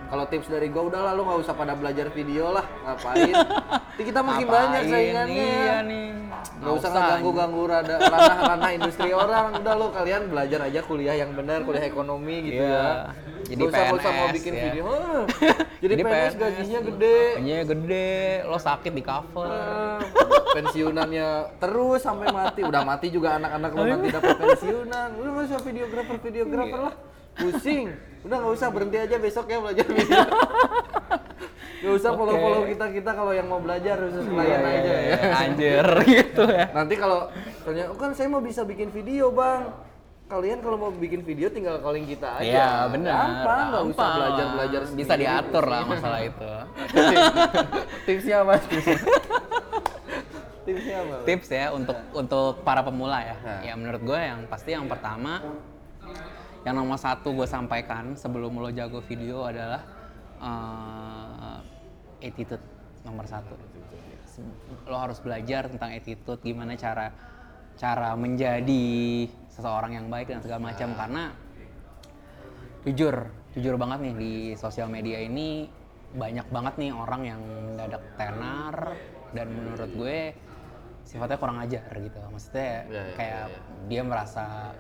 [0.05, 3.35] Kalau tips dari gue udah lah lu nggak usah pada belajar video lah, ngapain?
[3.95, 4.93] Nanti kita makin banyak Ngapain?
[4.93, 5.35] saingannya.
[5.41, 5.77] Iya ya.
[5.83, 6.07] nih.
[6.55, 9.45] Nggak usah ngeganggu-ganggu rada- ranah-ranah industri orang.
[9.57, 12.69] Udah lo kalian belajar aja kuliah yang benar, kuliah ekonomi gitu Iya.
[12.69, 12.91] ya.
[13.45, 14.63] Jadi Nggak usah, nggak usah mau PNS, bikin ya.
[14.63, 14.85] video.
[14.93, 15.25] "Hah,
[15.81, 17.19] Jadi, PNS, gajinya gede.
[17.35, 18.11] Gajinya gede,
[18.45, 19.51] lo sakit di cover.
[20.53, 21.29] Pensiunannya
[21.59, 26.81] terus sampai mati udah mati juga anak-anak lo nanti dapat pensiunan nggak usah videografer videografer
[26.83, 26.95] lah
[27.37, 27.91] pusing
[28.25, 30.23] udah nggak usah berhenti aja besok ya belajar video
[31.85, 34.97] nggak usah follow follow kita kita kalau yang mau belajar khusus klien Iya, aja iya,
[34.97, 35.31] ya iya.
[35.45, 36.67] Anjir gitu ya.
[36.73, 37.29] nanti kalau
[37.69, 39.69] tanya oh kan saya mau bisa bikin video bang
[40.25, 42.49] kalian kalau mau bikin video tinggal calling kita aja.
[42.49, 43.13] Iya benar.
[43.45, 44.81] Gampang, nggak usah belajar belajar.
[44.97, 46.49] Bisa diatur lah masalah itu.
[48.09, 48.57] Tipsnya apa?
[48.65, 48.99] Tipsnya,
[50.65, 51.17] Tipsnya apa?
[51.29, 53.37] Tips ya untuk untuk para pemula ya.
[53.37, 53.61] Nah.
[53.69, 55.45] Ya menurut gue yang pasti yang pertama
[56.65, 59.85] yang nomor satu gue sampaikan sebelum lo jago video adalah
[60.41, 61.59] eh,
[62.25, 62.65] attitude
[63.05, 63.55] nomor satu.
[64.89, 67.13] Lo harus belajar tentang attitude, gimana cara
[67.77, 70.97] cara menjadi seseorang yang baik dan segala macam.
[70.97, 71.31] Karena
[72.89, 75.69] jujur jujur banget nih di sosial media ini
[76.15, 78.97] banyak banget nih orang yang mendadak tenar
[79.35, 80.19] dan menurut gue
[81.05, 82.19] sifatnya kurang ajar gitu.
[82.33, 84.73] Maksudnya Ya, ya, kayak ya, dia merasa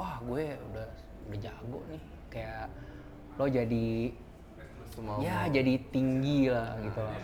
[0.00, 0.86] wah gue udah
[1.30, 2.02] udah jago nih.
[2.30, 2.66] Kayak
[3.38, 3.88] lo jadi
[4.90, 7.00] Semua ya jadi tinggi lah gitu.
[7.00, 7.18] Loh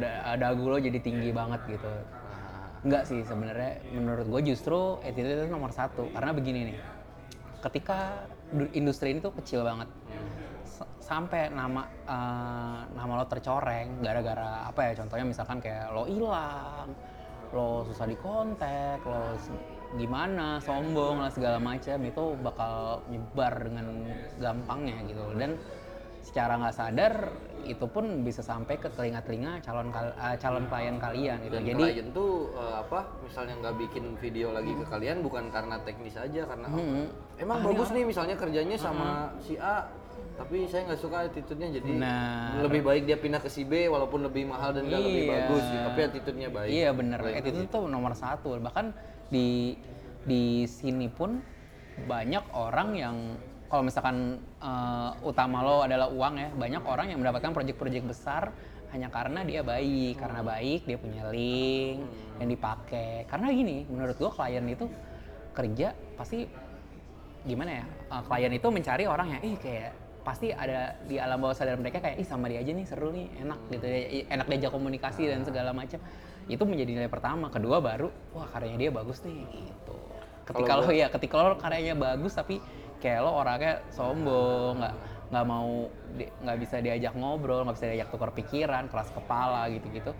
[0.00, 1.92] Da- dagu lo jadi tinggi banget gitu.
[2.80, 6.08] Enggak sih sebenarnya menurut gue justru attitude itu nomor satu.
[6.10, 6.78] Karena begini nih
[7.60, 9.88] ketika du- industri ini tuh kecil banget.
[10.64, 16.88] S- sampai nama eh, nama lo tercoreng gara-gara apa ya contohnya misalkan kayak lo hilang
[17.52, 19.52] lo susah dikontak lo s-
[19.92, 22.74] gimana sombong lah segala macam itu bakal
[23.06, 23.86] nyebar dengan
[24.38, 25.58] gampangnya gitu dan
[26.20, 27.14] secara nggak sadar
[27.60, 31.82] itu pun bisa sampai ke telinga-telinga calon kal- eh, calon klien kalian gitu Dan jadi
[31.82, 33.00] klien tuh eh, apa?
[33.20, 37.06] Misalnya nggak bikin video lagi ke kalian bukan karena teknis aja karena oh, Hmm.
[37.36, 39.90] emang bagus nih misalnya kerjanya sama si A
[40.36, 42.64] tapi saya nggak suka attitude-nya jadi Benar.
[42.64, 45.32] lebih baik dia pindah ke si B walaupun lebih mahal dan nggak lebih Iya.
[45.34, 45.84] bagus gitu.
[45.84, 46.70] tapi attitude-nya baik.
[46.70, 47.34] Iya bener, Baik.
[47.40, 48.56] attitude itu nomor satu.
[48.56, 48.86] Bahkan
[49.30, 49.78] di
[50.26, 51.40] di sini pun
[52.04, 53.16] banyak orang yang
[53.70, 58.50] kalau misalkan eh, utama lo adalah uang ya, banyak orang yang mendapatkan proyek-proyek besar
[58.90, 62.02] hanya karena dia baik, karena baik dia punya link
[62.42, 63.22] yang dipakai.
[63.30, 64.90] Karena gini, menurut gua klien itu
[65.54, 66.50] kerja pasti
[67.46, 67.84] gimana ya?
[67.86, 72.02] eh, klien itu mencari orang yang, ih kayak pasti ada di alam bawah sadar mereka
[72.02, 75.40] kayak ih sama dia aja nih seru nih enak gitu ya enak diajak komunikasi dan
[75.48, 75.96] segala macam
[76.50, 77.46] itu menjadi nilai pertama.
[77.48, 79.38] Kedua baru wah karyanya dia bagus nih
[79.70, 79.96] gitu.
[80.44, 82.58] Ketika lo ya ketika lo karyanya bagus tapi
[82.98, 84.94] kayak lo orangnya sombong nggak
[85.30, 89.86] nggak mau di- nggak bisa diajak ngobrol nggak bisa diajak tukar pikiran keras kepala gitu
[89.88, 90.10] gitu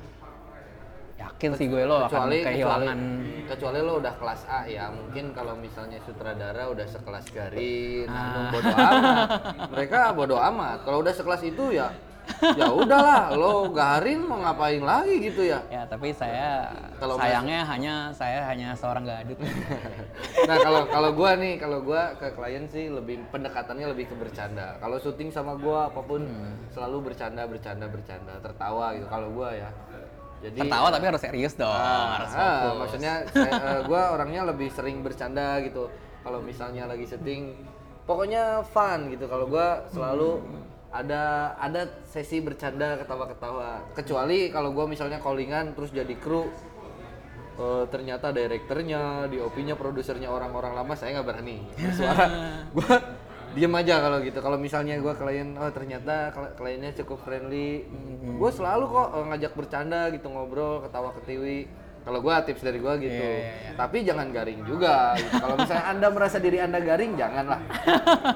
[1.20, 4.88] yakin sih gue lo akan kehilangan kecuali, kecuali lo udah kelas A ya.
[4.88, 8.48] Mungkin kalau misalnya sutradara udah sekelas Garin Ah.
[8.48, 9.28] Bodo amat.
[9.68, 10.80] Mereka bodo amat.
[10.88, 11.92] Kalau udah sekelas itu ya
[12.56, 16.70] ya udahlah lo Garin mau ngapain lagi gitu ya ya tapi saya
[17.00, 19.38] Kalau sayangnya hanya saya hanya seorang gadut
[20.48, 24.76] nah kalau kalau gua nih kalau gua ke klien sih lebih pendekatannya lebih ke bercanda
[24.78, 26.52] kalau syuting sama gua apa pun Hmm.
[26.70, 29.70] selalu bercanda bercanda bercanda tertawa gitu kalau gua ya
[30.40, 35.04] jadi tertawa tapi harus serius dong Ah, harus ah, maksudnya saya, gue orangnya lebih sering
[35.04, 35.92] bercanda gitu.
[36.24, 37.60] Kalau misalnya lagi syuting,
[38.08, 39.28] pokoknya fun gitu.
[39.28, 40.40] Kalau gue selalu
[40.90, 43.94] ada ada sesi bercanda ketawa-ketawa.
[43.94, 46.50] Kecuali kalau gue misalnya callingan terus jadi kru,
[47.58, 52.26] eh, ternyata direkturnya, DOP-nya, produsernya orang-orang lama, saya nggak berani bersuara.
[52.76, 52.94] gue
[53.54, 54.38] diem aja kalau gitu.
[54.42, 57.86] Kalau misalnya gue klien, oh ternyata kli- kliennya cukup friendly,
[58.38, 61.70] gue selalu kok eh, ngajak bercanda gitu ngobrol, ketawa ketiwi.
[62.00, 63.12] Kalau gue tips dari gue gitu.
[63.12, 63.70] Iya, iya, iya.
[63.76, 65.12] Tapi jangan garing juga.
[65.20, 65.36] Gitu.
[65.36, 67.60] Kalau misalnya anda merasa diri anda garing, janganlah.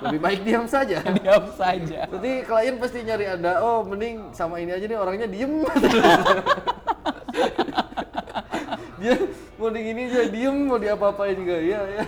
[0.05, 1.01] Lebih baik diam saja.
[1.17, 5.65] diam saja Nanti klien pasti nyari anda, oh mending sama ini aja nih orangnya diem.
[9.01, 9.17] Dia
[9.57, 11.57] mau di gini aja diem, mau diapa-apain juga.
[11.57, 12.05] Iya, iya.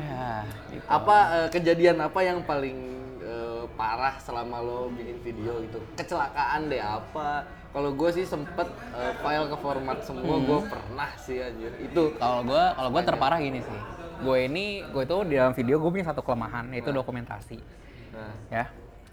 [0.00, 0.28] ya
[0.72, 0.84] gitu.
[0.88, 2.78] Apa eh, kejadian apa yang paling
[3.20, 5.76] eh, parah selama lo bikin video gitu?
[5.92, 7.57] Kecelakaan deh apa?
[7.68, 11.72] Kalau gue sih sempet eh, file ke format semua, gue pernah sih anjir.
[11.84, 13.80] Itu kalau gue kalau gue terparah gini sih.
[14.24, 17.60] Gue ini gue itu di dalam video gue punya satu kelemahan yaitu dokumentasi.
[18.16, 18.64] Nah, ya.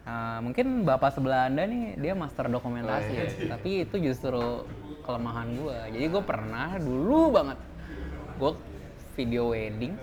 [0.06, 3.28] Eh, mungkin bapak sebelah anda nih dia master dokumentasi Oh, ya.
[3.58, 4.70] Tapi itu justru
[5.02, 7.60] kelemahan gue jadi gue pernah dulu banget
[8.38, 8.52] gue
[9.20, 9.94] video wedding.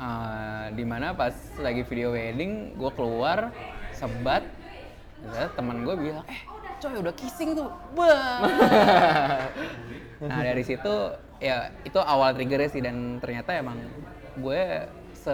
[0.00, 3.54] Eh, di mana pas lagi video wedding gue keluar
[3.94, 4.42] sebat
[5.20, 6.40] terus teman gue bilang eh
[6.80, 8.40] coy udah kissing tuh Wah.
[10.20, 10.92] nah dari situ
[11.38, 13.80] ya itu awal triggernya sih dan ternyata emang
[14.36, 14.60] gue
[15.12, 15.32] se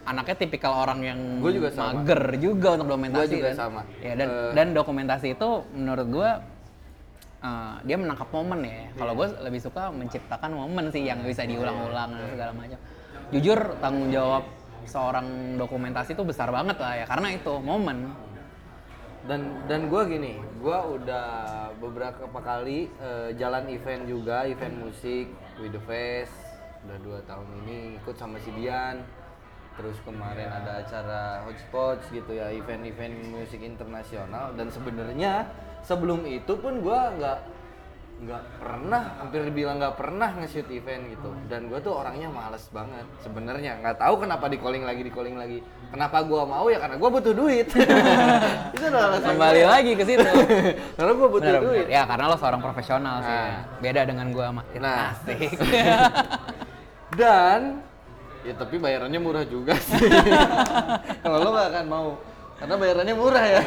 [0.00, 2.00] anaknya tipikal orang yang Gue juga sama.
[2.00, 3.82] mager juga untuk dokumentasi Gue juga dan, sama.
[4.00, 4.52] ya dan Eh.
[4.52, 6.30] dan dokumentasi itu menurut gue
[7.40, 12.10] eh, dia menangkap momen ya kalau gue lebih suka menciptakan momen sih yang bisa diulang-ulang
[12.10, 12.78] dan segala macam
[13.30, 14.44] jujur tanggung jawab
[14.82, 15.26] seorang
[15.56, 18.10] dokumentasi itu besar banget lah ya karena itu momen
[19.28, 21.28] dan dan gue gini gue udah
[21.76, 25.28] beberapa kali eh, jalan event juga event musik
[25.60, 26.50] with the face
[26.84, 29.04] udah dua tahun ini ikut sama si Dian.
[29.78, 34.52] Terus kemarin ada acara hotspots gitu ya event-event musik internasional.
[34.52, 35.48] Dan sebenarnya
[35.84, 37.38] sebelum itu pun gua nggak
[38.20, 43.08] nggak pernah hampir bilang nggak pernah nge-shoot event gitu dan gue tuh orangnya males banget
[43.24, 46.96] sebenarnya nggak tahu kenapa di calling lagi di calling lagi kenapa gua mau ya karena
[46.96, 47.66] gua butuh duit
[48.74, 50.22] itu adalah alasan Kembali lagi ke situ.
[50.96, 51.96] karena gua butuh Bener, duit bener.
[51.98, 53.34] Ya karena lo seorang profesional sih.
[53.34, 53.58] Nah.
[53.82, 54.62] Beda dengan gua sama.
[54.78, 54.98] Nah.
[55.10, 55.50] Asik.
[57.18, 57.82] dan
[58.46, 60.00] ya tapi bayarannya murah juga sih
[61.20, 62.08] kalau lo gak akan mau
[62.56, 63.62] karena bayarannya murah ya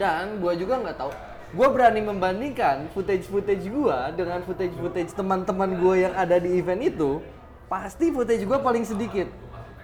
[0.00, 1.12] dan gua juga nggak tahu
[1.52, 6.80] gua berani membandingkan footage footage gua dengan footage footage teman-teman gua yang ada di event
[6.80, 7.20] itu
[7.68, 9.28] pasti footage gua paling sedikit.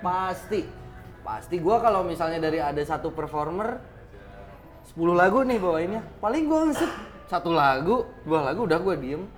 [0.01, 0.64] Pasti.
[1.21, 3.81] Pasti gua kalau misalnya dari ada satu performer
[4.97, 6.03] 10 lagu nih bawainnya.
[6.25, 6.93] Paling gua ngeset
[7.29, 9.29] satu lagu dua lagu udah gua diem.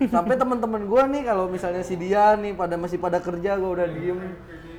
[0.00, 3.88] Sampai teman-teman gua nih kalau misalnya si dia nih pada masih pada kerja gua udah
[3.92, 4.20] diem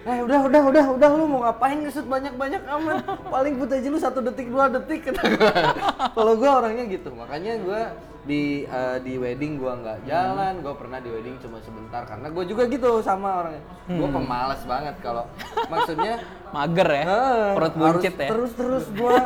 [0.02, 4.02] eh udah udah udah udah lu mau ngapain ngesut banyak banyak amat paling footage lu
[4.02, 5.22] satu detik dua detik kata
[6.18, 7.94] kalau gua orangnya gitu makanya gua
[8.26, 12.44] di eh, di wedding gua nggak jalan gua pernah di wedding cuma sebentar karena gua
[12.50, 13.62] juga gitu sama orangnya
[13.94, 15.30] gua pemalas banget kalau
[15.70, 16.18] maksudnya
[16.52, 17.06] Mager ya.
[17.08, 18.28] Ah, Perut buncit ya.
[18.28, 19.24] Terus terus gua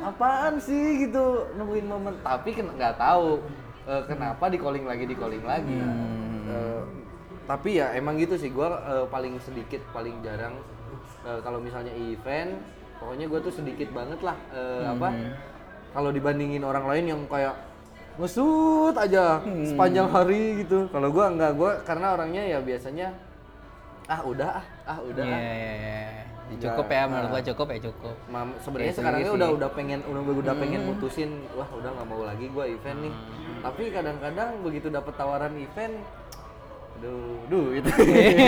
[0.00, 3.44] apaan sih gitu nemuin momen tapi nggak tahu
[3.84, 5.76] eh, kenapa di calling lagi di calling lagi.
[5.76, 6.97] Hmm.
[7.48, 10.60] Tapi ya emang gitu sih gua eh, paling sedikit paling jarang
[11.24, 12.60] eh, kalau misalnya event
[13.00, 15.32] pokoknya gua tuh sedikit banget lah eh, apa Hmm.
[15.90, 17.56] kalau dibandingin orang lain yang kayak
[18.18, 19.64] ngesut aja Hmm.
[19.64, 20.90] sepanjang hari gitu.
[20.90, 23.14] Kalau gua nggak gua karena orangnya ya biasanya
[24.04, 25.40] ah udah ah ah udah Iya, ah.
[25.40, 25.98] iya, iya.
[26.48, 28.16] Ya, Cukup ya, menurut gua cukup ya cukup.
[28.26, 32.06] Mam, sebenarnya Ya, sekarang sendiri udah udah pengen udah udah pengen mutusin wah udah nggak
[32.08, 33.14] mau lagi gua event nih
[33.58, 35.94] tapi kadang-kadang begitu dapet tawaran event
[36.98, 37.90] aduh duh itu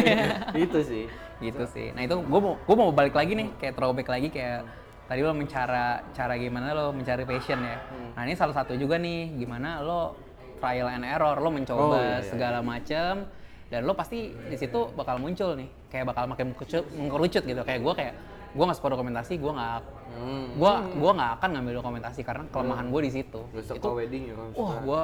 [0.67, 1.05] itu sih
[1.41, 1.89] gitu sih.
[1.97, 4.69] Nah itu gue mau gue mau balik lagi nih kayak throwback lagi kayak
[5.09, 7.81] tadi lo mencara cara gimana lo mencari passion ya.
[7.81, 8.11] Hmm.
[8.15, 10.15] Nah ini salah satu juga nih gimana lo
[10.61, 12.29] trial and error lo mencoba Oh, iya, iya.
[12.29, 13.25] segala macem
[13.73, 17.81] dan lo pasti di situ bakal muncul nih kayak bakal makin mengkerucut, mengkerucut gitu kayak
[17.81, 18.15] gue kayak
[18.51, 19.81] gue nggak suka dokumentasi gue nggak
[20.11, 20.47] hmm.
[20.59, 24.75] gue gua nggak akan ngambil dokumentasi karena kelemahan gue di situ itu wedding ya wah
[24.83, 25.03] gue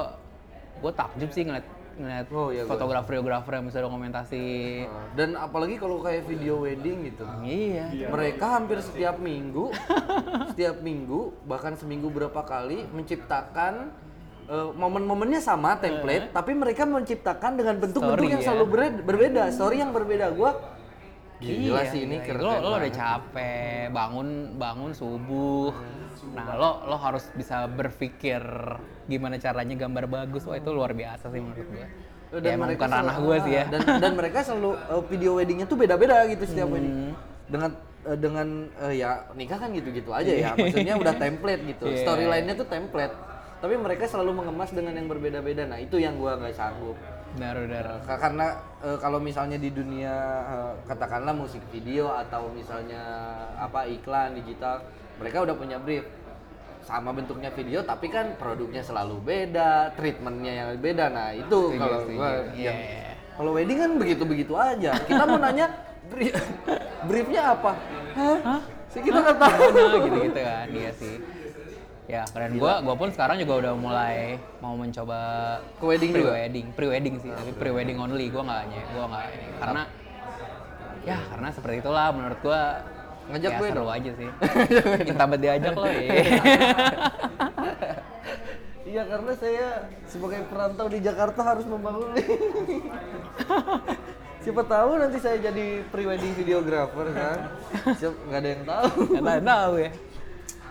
[0.83, 1.65] gue takjub sih ngeliat
[1.97, 4.45] ngeliat Oh, iya, fotografer-fotografer yang bisa dokumentasi.
[4.85, 7.25] Nah, dan apalagi kalau kayak video wedding gitu.
[7.41, 8.07] Iya.
[8.07, 9.73] Mereka hampir setiap minggu
[10.53, 13.89] setiap minggu bahkan seminggu berapa kali menciptakan
[14.45, 18.47] eh, momen-momennya sama template tapi mereka menciptakan dengan bentuk-bentuk Story yang ya.
[18.47, 19.41] selalu ber- berbeda.
[19.49, 20.29] Story yang berbeda.
[20.31, 20.76] Gua
[21.37, 22.25] gila Iya, sih ini iya.
[22.25, 25.69] keren lo, lo udah capek bangun bangun subuh.
[26.33, 28.41] Nah lo lo harus bisa berpikir
[29.05, 30.43] gimana caranya gambar bagus.
[30.43, 31.87] Wah itu luar biasa sih menurut gue
[32.27, 33.63] Dan ya emang mereka bukan ranah gue sih ya.
[33.69, 36.75] dan dan mereka selalu eh, video weddingnya tuh beda-beda gitu setiap Hmm.
[36.75, 36.95] wedding
[37.47, 37.71] dengan
[38.03, 38.47] eh, dengan
[38.83, 40.49] eh, ya nikah kan gitu-gitu aja ya.
[40.53, 41.85] Maksudnya udah template gitu.
[41.85, 42.01] Iya.
[42.01, 43.13] storyline-nya tuh template.
[43.57, 45.65] Tapi mereka selalu mengemas dengan yang berbeda-beda.
[45.65, 46.97] Nah itu yang gua nggak sanggup
[47.37, 48.47] benar Ka- karena
[48.81, 53.01] eh, kalau misalnya di dunia eh, katakanlah musik video atau misalnya
[53.55, 54.81] apa iklan digital
[55.17, 56.05] mereka udah punya brief.
[56.81, 61.11] Sama bentuknya video tapi kan produknya selalu beda treatmentnya yang beda.
[61.11, 62.29] Nah itu kalau gua
[63.35, 64.95] kalau wedding kan begitu begitu aja.
[64.97, 65.67] Kita mau nanya
[66.07, 66.33] bri-
[67.07, 67.71] briefnya apa?
[68.15, 68.61] Hah?
[68.87, 69.61] sih kita nggak tahu.
[69.99, 71.15] Gitu gitu kan iya sih
[72.07, 72.55] ya keren.
[72.55, 75.19] Gue gue pun sekarang juga udah mulai mau mencoba
[75.75, 79.25] Ke wedding pre wedding pre wedding sih tapi pre wedding only gue nggak gue nggak
[79.35, 79.47] ini.
[79.59, 79.83] Karena
[81.03, 82.61] ya karena seperti itulah menurut gue
[83.27, 83.91] Ngajak ya, gue seru dong.
[83.91, 84.29] aja sih.
[85.03, 85.99] Minta bet diajak lo ya
[88.87, 92.07] Iya karena saya sebagai perantau di Jakarta harus membangun.
[94.47, 97.51] Siapa tahu nanti saya jadi pre-wedding videographer kan?
[97.99, 99.91] Siap, nggak ada yang tahu nggak tahu ya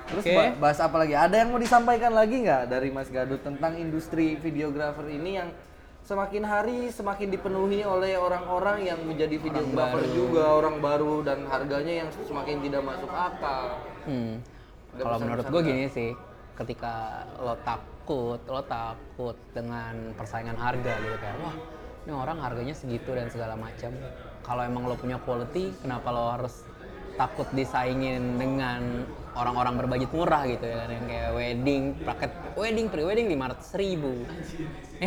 [0.07, 1.15] Terus ba- bahas apa lagi?
[1.19, 5.49] Ada yang mau disampaikan lagi nggak dari Mas Gadut tentang industri videographer ini yang
[6.07, 12.09] semakin hari semakin dipenuhi oleh orang-orang yang menjadi videographer juga orang baru dan harganya yang
[12.15, 13.83] semakin tidak masuk akal.
[14.07, 14.39] Hmm.
[14.95, 16.11] Ada Kalau menurut gue gini sih,
[16.55, 21.57] ketika lo takut, lo takut dengan persaingan harga gitu kayak, wah
[22.07, 23.91] ini orang harganya segitu dan segala macam.
[24.47, 26.63] Kalau emang lo punya quality, kenapa lo harus
[27.17, 29.05] takut disaingin dengan
[29.37, 34.13] orang-orang berbudget murah gitu ya kan yang kayak wedding, paket wedding, pre-wedding 500 ribu.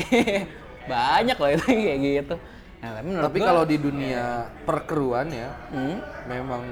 [0.92, 2.36] Banyak loh itu kayak gitu.
[2.80, 2.96] Nah,
[3.28, 6.00] tapi kalau di dunia perkeruan ya Hmm?
[6.32, 6.64] memang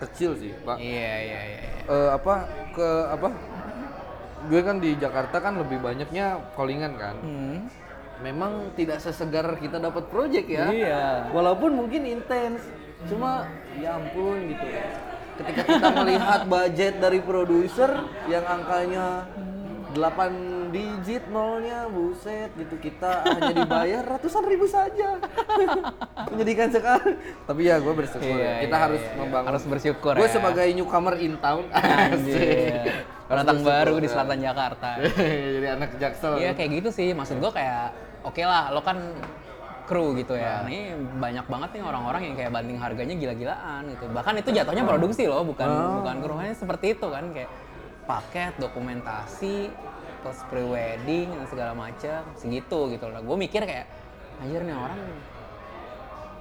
[0.00, 0.80] kecil sih, Pak.
[0.80, 1.60] Iya, iya, iya.
[1.84, 3.28] Eh, apa ke apa?
[4.46, 7.16] Gue kan di Jakarta kan lebih banyaknya callingan kan.
[7.22, 7.58] Hmm.
[8.16, 10.72] memang tidak sesegar kita dapat project ya.
[10.72, 11.28] Iya.
[11.36, 12.64] Walaupun mungkin intens,
[13.06, 13.46] cuma
[13.78, 14.66] ya ampun gitu.
[15.36, 17.92] Ketika kita melihat budget dari produser
[18.24, 19.28] yang angkanya
[19.96, 25.16] 8 digit nolnya, buset gitu kita hanya dibayar ratusan ribu saja.
[26.32, 27.16] Menyedihkan sekali.
[27.48, 28.36] Tapi ya gue bersyukur ya.
[28.36, 29.48] Iya, Kita iya, harus iya, membangun.
[29.48, 30.34] Harus bersyukur Gue ya.
[30.36, 31.64] sebagai newcomer in town.
[32.12, 32.92] Anjir.
[33.26, 34.88] Pendatang baru di selatan Jakarta.
[35.56, 36.32] Jadi anak jaksel.
[36.38, 37.08] Iya kayak gitu sih.
[37.16, 38.98] Maksud gua kayak oke lah, lo kan
[39.86, 40.60] kru gitu ya.
[40.60, 40.68] Nah.
[40.68, 40.80] Ini
[41.16, 44.04] banyak banget nih orang-orang yang kayak banding harganya gila-gilaan gitu.
[44.10, 46.02] Bahkan itu jatuhnya produksi loh, bukan Oh.
[46.02, 46.34] bukan kru.
[46.36, 47.50] Hanya seperti itu kan kayak
[48.04, 49.70] paket, dokumentasi,
[50.22, 53.22] terus pre-wedding dan segala macam segitu gitu loh.
[53.22, 53.86] Gue mikir kayak
[54.42, 54.98] anjir nih orang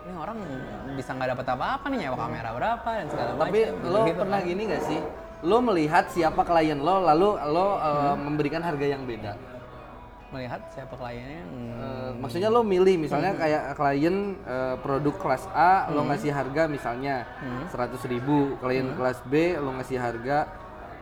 [0.05, 0.37] ini orang
[0.93, 3.41] bisa nggak dapat apa-apa nih nyewa kamera berapa dan segala macam.
[3.49, 4.49] Tapi lo gitu-gitu pernah kan.
[4.49, 4.99] gini gak sih?
[5.45, 8.29] Lo melihat siapa klien lo, lalu lo uh, Hmm.
[8.29, 9.33] memberikan harga yang beda.
[10.33, 11.43] Melihat siapa kliennya?
[11.45, 11.71] Hmm.
[11.75, 17.25] Uh, maksudnya lo milih misalnya kayak klien uh, produk kelas A, lo ngasih harga misalnya
[17.69, 20.37] seratus ribu, klien kelas B lo ngasih harga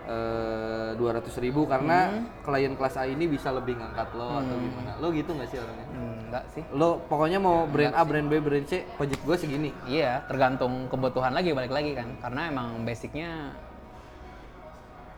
[0.03, 4.91] eh, dua ratus ribu karena klien kelas A ini bisa lebih ngangkat lo atau gimana?
[4.99, 5.87] Lo gitu nggak sih orangnya?
[5.95, 6.63] Hmm, enggak sih.
[6.75, 9.71] Lo pokoknya mau brand A, brand B, brand C, budget gue segini.
[9.87, 12.07] Iya, tergantung kebutuhan lagi balik lagi kan.
[12.19, 13.55] Karena emang basicnya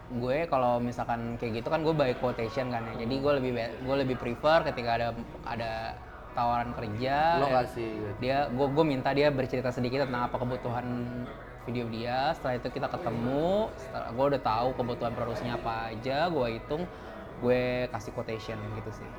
[0.06, 3.06] gue kalau misalkan kayak gitu kan gue by quotation kan ya.
[3.06, 5.10] Jadi gue lebih gue lebih prefer ketika ada
[5.46, 5.74] ada
[6.36, 7.90] tawaran kerja Lo dan kasih.
[7.96, 8.12] gitu.
[8.20, 10.86] dia gue gue minta dia bercerita sedikit tentang apa kebutuhan
[11.64, 16.48] video dia setelah itu kita ketemu setelah gue udah tahu kebutuhan produksinya apa aja gue
[16.60, 16.84] hitung
[17.40, 19.10] gue kasih quotation gitu sih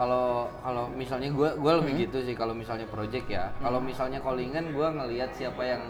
[0.00, 0.26] kalau
[0.58, 2.02] kalau misalnya gue gue lebih Hmm.
[2.02, 5.82] gitu sih kalau misalnya project ya kalau misalnya callingan gue ngelihat siapa yang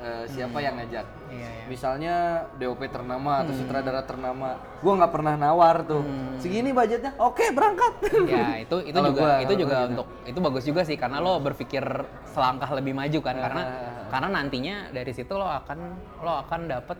[0.00, 2.14] eh, siapa yang ngajak iya iya misalnya
[2.56, 3.42] DOP ternama Hmm.
[3.42, 4.48] atau sutradara ternama
[4.80, 6.00] gue nggak pernah nawar tuh
[6.36, 7.92] segini budgetnya oke berangkat
[8.26, 9.90] ya itu itu Kalau juga gua- itu juga gitu.
[9.90, 11.84] untuk itu bagus juga sih karena lo berpikir
[12.26, 14.08] selangkah lebih maju kan karena Ah.
[14.10, 15.78] karena nantinya dari situ lo akan
[16.18, 16.96] lo akan dapet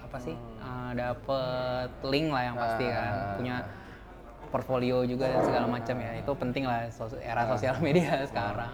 [0.00, 0.62] apa sih Hmm.
[0.62, 2.94] eh, dapet link lah yang pasti Ah.
[2.94, 3.56] kan punya
[4.48, 6.12] portfolio juga dan segala macam ya.
[6.16, 8.72] Itu penting lah sos- era sosial media sekarang.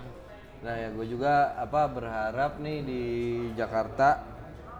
[0.64, 3.02] Nah ya gue juga apa berharap nih di
[3.52, 4.24] Jakarta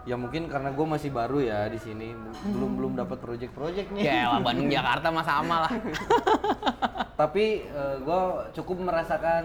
[0.05, 2.13] ya mungkin karena gue masih baru ya di sini
[2.45, 4.01] belum belum dapat project-project nih.
[4.01, 5.71] Ya lah Bandung Jakarta mah sama lah.
[7.21, 7.63] Tapi
[8.01, 8.21] gue
[8.53, 9.43] cukup merasakan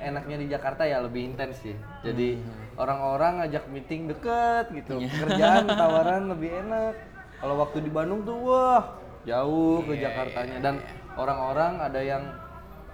[0.00, 1.76] enaknya di Jakarta ya lebih intens sih.
[2.02, 2.40] Jadi
[2.74, 6.94] orang-orang ngajak meeting deket gitu kerjaan tawaran lebih enak.
[7.38, 10.58] Kalau waktu di Bandung tuh wah jauh ke Jakartanya.
[10.58, 10.74] dan
[11.14, 12.22] orang-orang ada yang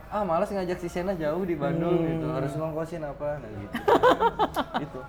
[0.08, 2.26] ah malas ngajak si Sena jauh di Bandung gitu.
[2.28, 3.38] Harus ngongkosin apa?
[3.38, 3.76] Nah gitu.
[4.80, 5.00] Gitu.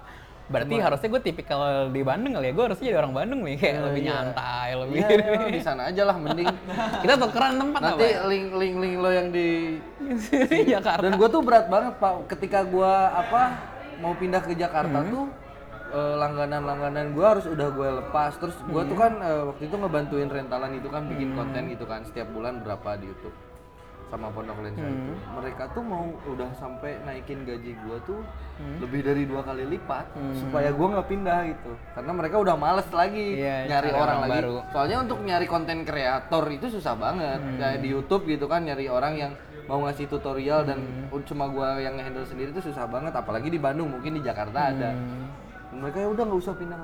[0.50, 2.54] Berarti harusnya gue tipikal di Bandung kali ya.
[2.54, 6.02] Gue harusnya jadi orang Bandung nih kayak lebih nyantai lebih Iya, emang di sana aja
[6.04, 6.50] lah mending.
[7.06, 8.20] Kita tukeran tempat apa nanti ya?
[8.26, 9.78] link link link lo yang di
[10.74, 11.06] Jakarta.
[11.06, 13.42] Dan gue tuh berat banget pak, ketika gue apa
[14.00, 15.12] mau pindah ke Jakarta Hmm.
[15.12, 15.26] tuh
[15.90, 18.32] eh, langganan-langganan gue harus udah gue lepas.
[18.36, 19.04] Terus gue tuh Hmm.
[19.04, 22.96] kan eh, waktu itu ngebantuin rentalan itu kan bikin konten gitu kan setiap bulan berapa
[22.96, 23.34] di YouTube
[24.08, 24.90] sama Pondok Lensa Hmm.
[24.96, 25.14] itu.
[25.38, 28.22] Mereka tuh mau udah sampai naikin gaji gue tuh
[28.58, 28.82] Hmm.
[28.82, 31.72] lebih dari dua kali lipat supaya gue nggak pindah gitu.
[31.94, 34.32] Karena mereka udah males lagi Iya, nyari orang, orang lagi.
[34.34, 34.56] baru.
[34.70, 37.38] Soalnya untuk nyari konten kreator itu susah banget.
[37.38, 37.58] Hmm.
[37.58, 39.32] Kayak di YouTube gitu kan nyari orang yang
[39.70, 41.22] mau ngasih tutorial dan Hmm.
[41.22, 44.90] cuma gua yang handle sendiri itu susah banget apalagi di Bandung mungkin di Jakarta ada.
[44.90, 45.30] Hmm.
[45.46, 46.80] Dan mereka ya udah nggak usah pindah.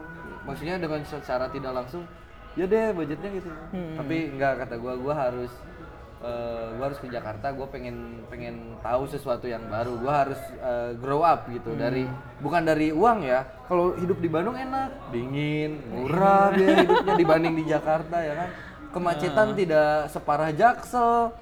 [0.46, 2.06] Maksudnya dengan secara tidak langsung
[2.54, 3.50] ya deh budgetnya gitu.
[3.74, 3.98] Hmm.
[3.98, 5.52] Tapi enggak kata gua gua harus
[6.22, 9.98] eh, gua harus ke Jakarta, gua pengen pengen tahu sesuatu yang baru.
[9.98, 11.82] Gua harus eh, grow up gitu Hmm.
[11.82, 12.04] dari
[12.40, 13.44] bukan dari uang ya.
[13.66, 18.50] Kalau hidup di Bandung enak, dingin, murah biaya hidupnya dibanding di Jakarta ya kan.
[18.94, 19.56] Kemacetan Ah.
[19.58, 21.36] tidak separah Jaksel.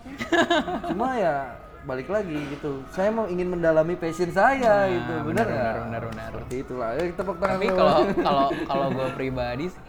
[0.90, 2.80] Cuma ya balik lagi gitu.
[2.92, 5.14] Saya mau ingin mendalami passion saya gitu.
[5.28, 6.30] Benar benar, benar, benar.
[6.32, 6.90] Seperti itulah.
[6.96, 9.84] Ya, tepuk tangan tapi kalau kalau kalau gue pribadi sih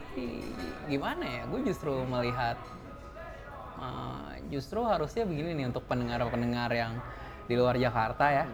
[0.84, 2.61] gimana ya gue justru melihat
[3.80, 6.92] uh, justru harusnya begini nih untuk pendengar-pendengar yang
[7.49, 8.45] di luar Jakarta ya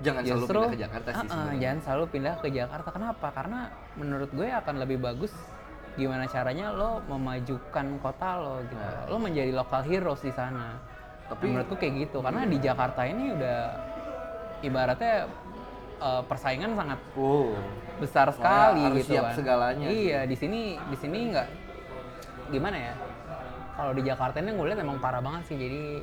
[0.00, 1.18] jangan selalu justru pindah ke Jakarta sih.
[1.28, 1.60] sebenarnya.
[1.60, 3.60] jangan selalu pindah ke Jakarta kenapa karena
[3.96, 5.32] menurut gue akan lebih bagus
[5.96, 9.08] gimana caranya lo memajukan kota lo gitu Nah.
[9.08, 10.76] lo menjadi lokal heroes di sana
[11.26, 13.58] Tapi- menurutku kayak gitu karena di Jakarta ini udah
[14.62, 15.26] ibaratnya
[16.00, 17.00] uh, persaingan sangat
[17.96, 19.34] besar sekali harus gitu siap kan.
[19.36, 19.86] segalanya.
[19.88, 21.48] Iya, di sini di sini nggak
[22.52, 22.94] gimana ya?
[23.76, 25.56] Kalau di Jakarta ini gue lihat emang parah banget sih.
[25.56, 26.00] Jadi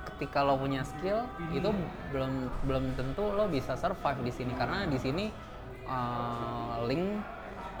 [0.00, 1.68] ketika lo punya skill itu
[2.12, 2.32] belum
[2.64, 5.28] belum tentu lo bisa survive di sini karena di sini
[5.84, 7.20] uh, link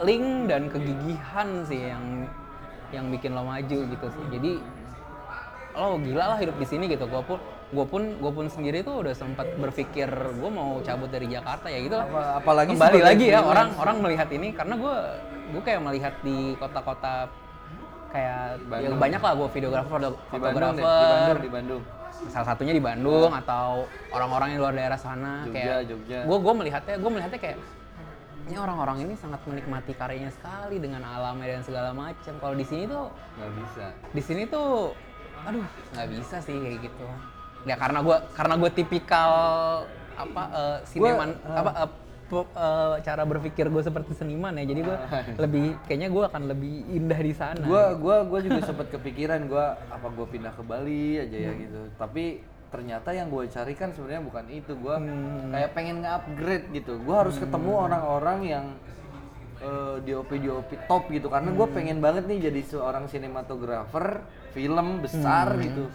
[0.04, 2.28] link dan kegigihan sih yang
[2.92, 4.24] yang bikin lo maju gitu sih.
[4.32, 4.52] Jadi
[5.72, 7.04] lo gila lah hidup di sini gitu.
[7.04, 7.38] Gue pun
[7.70, 11.78] gue pun gue pun sendiri tuh udah sempat berpikir gue mau cabut dari Jakarta ya
[11.78, 14.96] gitu lah Apa- apalagi kembali lagi ya orang orang melihat ini karena gue
[15.54, 17.30] gue kayak melihat di kota-kota
[18.10, 18.98] kayak ya Bandung.
[18.98, 21.82] banyak lah gue videografer foto- di Bandung deh, di fotografer Bandung di Bandung
[22.26, 26.18] salah satunya di Bandung atau orang-orang yang luar daerah sana Jogja, kayak Jogja.
[26.26, 27.56] gue gue melihatnya gue melihatnya kayak
[28.42, 32.90] ini orang-orang ini sangat menikmati karyanya sekali dengan alamnya dan segala macam kalau di sini
[32.90, 34.90] tuh nggak bisa di sini tuh
[35.46, 35.66] aduh.
[35.96, 37.06] Nggak bisa sih kayak gitu.
[37.68, 39.30] Ya karena gue karena gue tipikal
[40.16, 41.88] apa eh, sineman apa
[42.30, 44.64] eh, cara berpikir gue seperti seniman ya.
[44.64, 44.96] Jadi gue
[45.44, 47.64] lebih kayaknya gue akan lebih indah di sana.
[47.64, 51.80] Gua gua gua juga sempat kepikiran gua apa gua pindah ke Bali aja ya gitu.
[51.96, 54.72] Tapi ternyata yang gue cari kan sebenarnya bukan itu.
[54.78, 55.02] Gua
[55.50, 57.02] kayak pengen nge-upgrade gitu.
[57.02, 58.66] Gua harus ketemu orang-orang yang
[60.06, 61.28] DOP DOP top gitu.
[61.28, 65.86] Karena gue pengen banget nih jadi seorang sinematografer film besar gitu.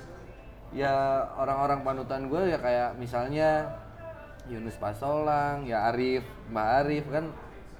[0.71, 0.91] Ya
[1.35, 3.79] orang-orang panutan gue ya kayak misalnya
[4.45, 7.25] Yunus Pasolang ya Arif Mbak Arif kan.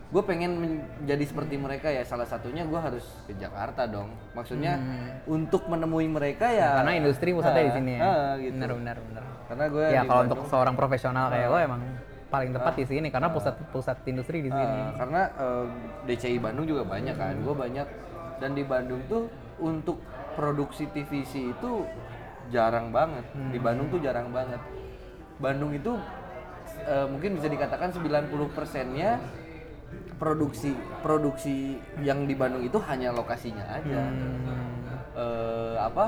[0.06, 2.06] Gue pengen menjadi seperti mereka ya.
[2.06, 4.14] Salah satunya gue harus ke Jakarta dong.
[4.32, 4.78] Maksudnya
[5.26, 8.02] untuk menemui mereka ya karena industri pusatnya di Ah, sini ya.
[8.02, 8.54] ah, gitu.
[8.56, 9.24] benar benar benar.
[9.46, 11.82] Karena gue ya kalau untuk seorang profesional kayak lo emang
[12.26, 14.80] paling tepat di sini karena pusat pusat industri di sini.
[14.80, 15.66] Ah, karena eh,
[16.06, 17.36] DCI Bandung juga banyak kan.
[17.42, 17.88] Gue banyak.
[18.36, 20.00] Dan di Bandung tuh untuk
[20.36, 21.72] produksi TVC itu
[22.54, 23.26] jarang banget.
[23.50, 24.62] Di Bandung tuh jarang banget.
[25.42, 25.96] Bandung itu
[26.86, 29.20] eh, mungkin bisa dikatakan 90 persennya
[30.16, 34.02] produksi produksi yang di Bandung itu hanya lokasinya aja.
[35.16, 36.06] Eh, apa?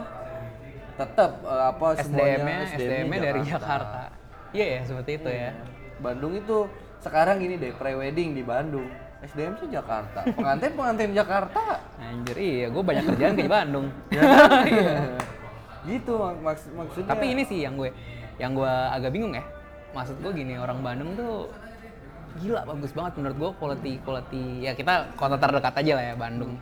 [1.00, 4.02] Tetap eh, apa SDM-nya semuanya SDM-nya dari Jakarta.
[4.56, 5.52] Iya ya seperti itu ya.
[5.98, 6.70] Bandung itu
[7.02, 10.20] sekarang gini deh pre-wedding di Bandung SDM tuh Jakarta.
[10.30, 11.82] Pengantin pengantin Jakarta.
[11.98, 13.88] Anjir iya gue banyak kerjaan ke Bandung.
[15.88, 17.10] Gitu mak maks- maksudnya.
[17.10, 17.90] Tapi ini sih yang gue
[18.38, 19.44] yang gue agak bingung ya.
[19.96, 21.50] Maksud gue gini, orang Bandung tuh
[22.38, 26.54] gila bagus banget menurut gue quality quality ya kita kota terdekat aja lah ya Bandung.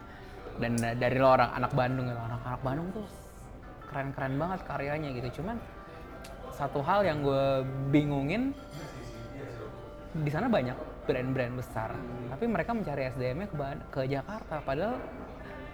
[0.55, 3.05] Dan da- dari lo orang anak Bandung gitu, anak anak Bandung tuh
[3.91, 5.41] keren-keren banget karyanya gitu.
[5.41, 5.57] Cuman
[6.55, 8.55] satu hal yang gue bingungin
[10.15, 11.93] di sana banyak brand-brand besar,
[12.33, 13.55] tapi mereka mencari SDM-nya ke,
[13.93, 14.59] ke Jakarta.
[14.65, 14.97] Padahal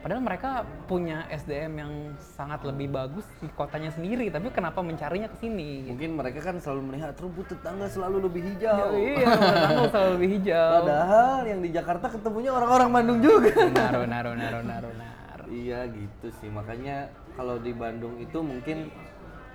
[0.01, 5.38] Padahal mereka punya SDM yang sangat lebih bagus di kotanya sendiri, tapi kenapa mencarinya ke
[5.38, 5.86] sini?
[5.93, 8.97] mungkin mereka kan selalu melihat rumput tetangga selalu lebih hijau.
[8.97, 10.73] Iya, tetangga selalu lebih hijau.
[10.82, 13.53] padahal yang di Jakarta ketemunya orang-orang Bandung juga.
[13.53, 15.38] Benar, benar, benar, benar, benar.
[15.53, 16.49] iya gitu sih.
[16.49, 18.89] Makanya kalau di Bandung itu mungkin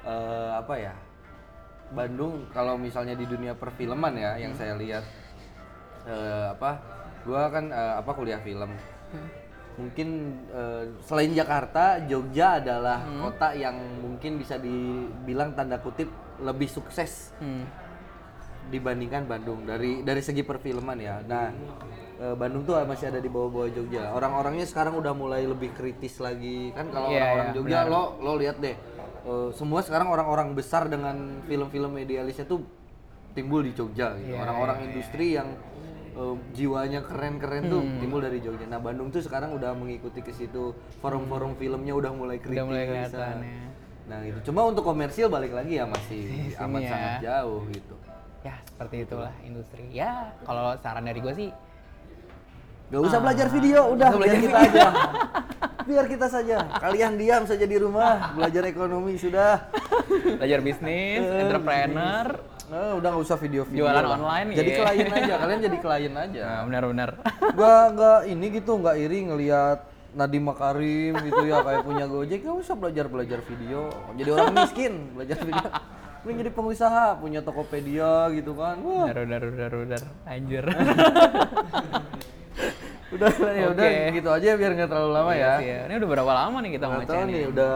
[0.06, 0.94] eh, apa ya?
[1.90, 5.02] Bandung kalau misalnya di dunia perfilman ya yang saya lihat
[6.06, 6.70] eh, apa
[7.22, 8.70] gua kan eh, apa kuliah film
[9.76, 10.08] mungkin
[10.48, 17.68] eh, selain Jakarta Jogja adalah kota yang mungkin bisa dibilang tanda kutip lebih sukses Hmm.
[18.66, 21.22] dibandingkan Bandung dari dari segi perfilman ya.
[21.22, 21.54] Nah,
[22.34, 24.10] Bandung tuh masih ada di bawah-bawah Jogja.
[24.10, 26.74] Orang-orangnya sekarang udah mulai lebih kritis lagi.
[26.74, 28.74] Kan kalau Iya, orang-orang iya, Jogja lo lo lihat deh.
[29.22, 32.66] eh, semua sekarang orang-orang besar dengan film-film idealisnya tuh
[33.34, 34.34] timbul di Jogja gitu.
[34.34, 35.46] Iya, Orang-orang industri yang
[36.16, 38.64] eh, jiwanya keren-keren tuh timbul dari Jogja.
[38.66, 40.72] Nah, Bandung tuh sekarang udah mengikuti ke situ.
[41.04, 42.56] Forum-forum filmnya udah mulai kritis.
[42.56, 43.60] Udah mulai kelihatan ya.
[44.06, 44.38] Nah, gitu.
[44.50, 46.90] Cuma untuk komersil balik lagi ya masih Sini amat ya.
[46.90, 47.94] sangat jauh gitu.
[48.46, 49.84] Ya, seperti itulah industri.
[49.90, 51.50] Ya, kalau saran dari gue sih,
[52.86, 54.14] Gak usah belajar video, udah Ah.
[54.14, 54.88] Usah biar belajar kita aja.
[55.86, 56.56] Biar kita saja.
[56.78, 59.66] Kalian diam saja di rumah, belajar ekonomi sudah.
[60.38, 62.26] belajar bisnis, entrepreneur.
[62.66, 63.86] Nah, udah gak usah video-video.
[63.86, 64.18] Jualan lah.
[64.18, 64.78] online, Jadi iya.
[64.82, 66.42] klien aja, kalian jadi klien aja.
[66.42, 67.10] Nah, benar-benar.
[67.54, 69.78] Gak gak ini gitu, nggak iri ngelihat
[70.16, 73.92] Nadiem Makarim gitu ya kayak punya Gojek gak usah belajar belajar video.
[74.18, 75.68] Jadi orang miskin belajar video.
[76.26, 78.82] Mending jadi pengusaha, punya Tokopedia gitu kan.
[78.82, 80.02] Wah, benar, benar, benar.
[80.26, 80.64] Anjir.
[83.06, 84.18] udah ya udah Oke.
[84.18, 85.52] gitu aja biar nggak terlalu lama ya.
[85.62, 87.30] Iya, Ini udah berapa lama nih kita Nggak nih?
[87.30, 87.72] nih udah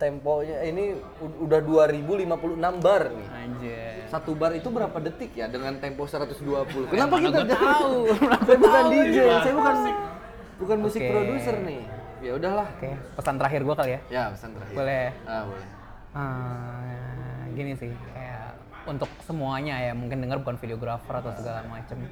[0.00, 3.28] temponya ini udah 2056 bar nih.
[3.28, 4.08] Anjir.
[4.08, 6.88] Satu bar itu berapa detik ya dengan tempo 120?
[6.88, 7.96] Kenapa kita gua tahu?
[8.48, 9.76] saya bukan DJ, saya bukan
[10.56, 11.12] bukan musik Oke.
[11.12, 11.82] produser nih.
[12.24, 12.68] Ya udahlah.
[12.80, 14.00] Oke, pesan terakhir gue kali ya.
[14.08, 14.76] Ya, pesan terakhir.
[14.76, 15.06] Boleh.
[15.28, 15.68] Ah, boleh.
[16.10, 18.56] Ah, gini sih, kayak
[18.88, 22.08] untuk semuanya ya, mungkin dengar bukan videografer atau segala macem.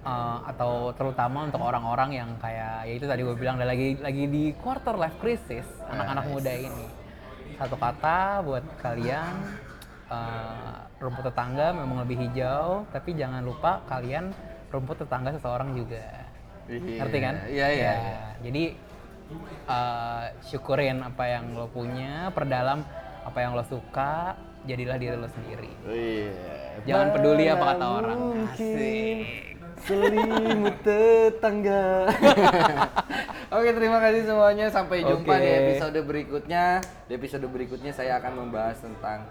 [0.00, 4.56] Eh, atau terutama untuk orang-orang yang kayak ya itu tadi gue bilang lagi lagi di
[4.56, 6.88] quarter life crisis anak-anak muda ini
[7.60, 9.60] satu kata buat kalian
[10.08, 14.32] eh, rumput tetangga memang lebih hijau tapi jangan lupa kalian
[14.72, 16.32] rumput tetangga seseorang juga
[16.70, 17.34] Iya, ngerti kan?
[17.50, 17.92] Iya, iya.
[17.92, 18.64] Ya, Jadi
[19.68, 22.88] eh, syukurin apa yang lo punya, perdalam
[23.20, 24.32] apa yang lo suka
[24.64, 26.32] jadilah diri lo sendiri Wih,
[26.88, 28.18] Jangan peduli apa kata orang.
[28.48, 29.59] Asik.
[29.84, 32.06] Selimut tetangga.
[33.56, 34.66] Oke, terima kasih semuanya.
[34.70, 35.42] Sampai jumpa Oke.
[35.42, 36.64] di episode berikutnya.
[37.10, 39.26] Di episode berikutnya saya akan membahas tentang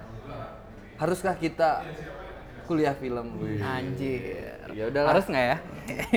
[0.99, 1.85] haruskah kita
[2.67, 3.39] kuliah film.
[3.41, 3.57] Wih.
[3.63, 5.17] anjir Ya udahlah.
[5.17, 5.57] harus nggak ya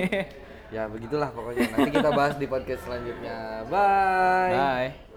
[0.76, 1.68] Ya begitulah pokoknya.
[1.72, 3.64] Nanti kita bahas di podcast selanjutnya.
[3.68, 4.52] Bye.
[4.52, 5.11] bye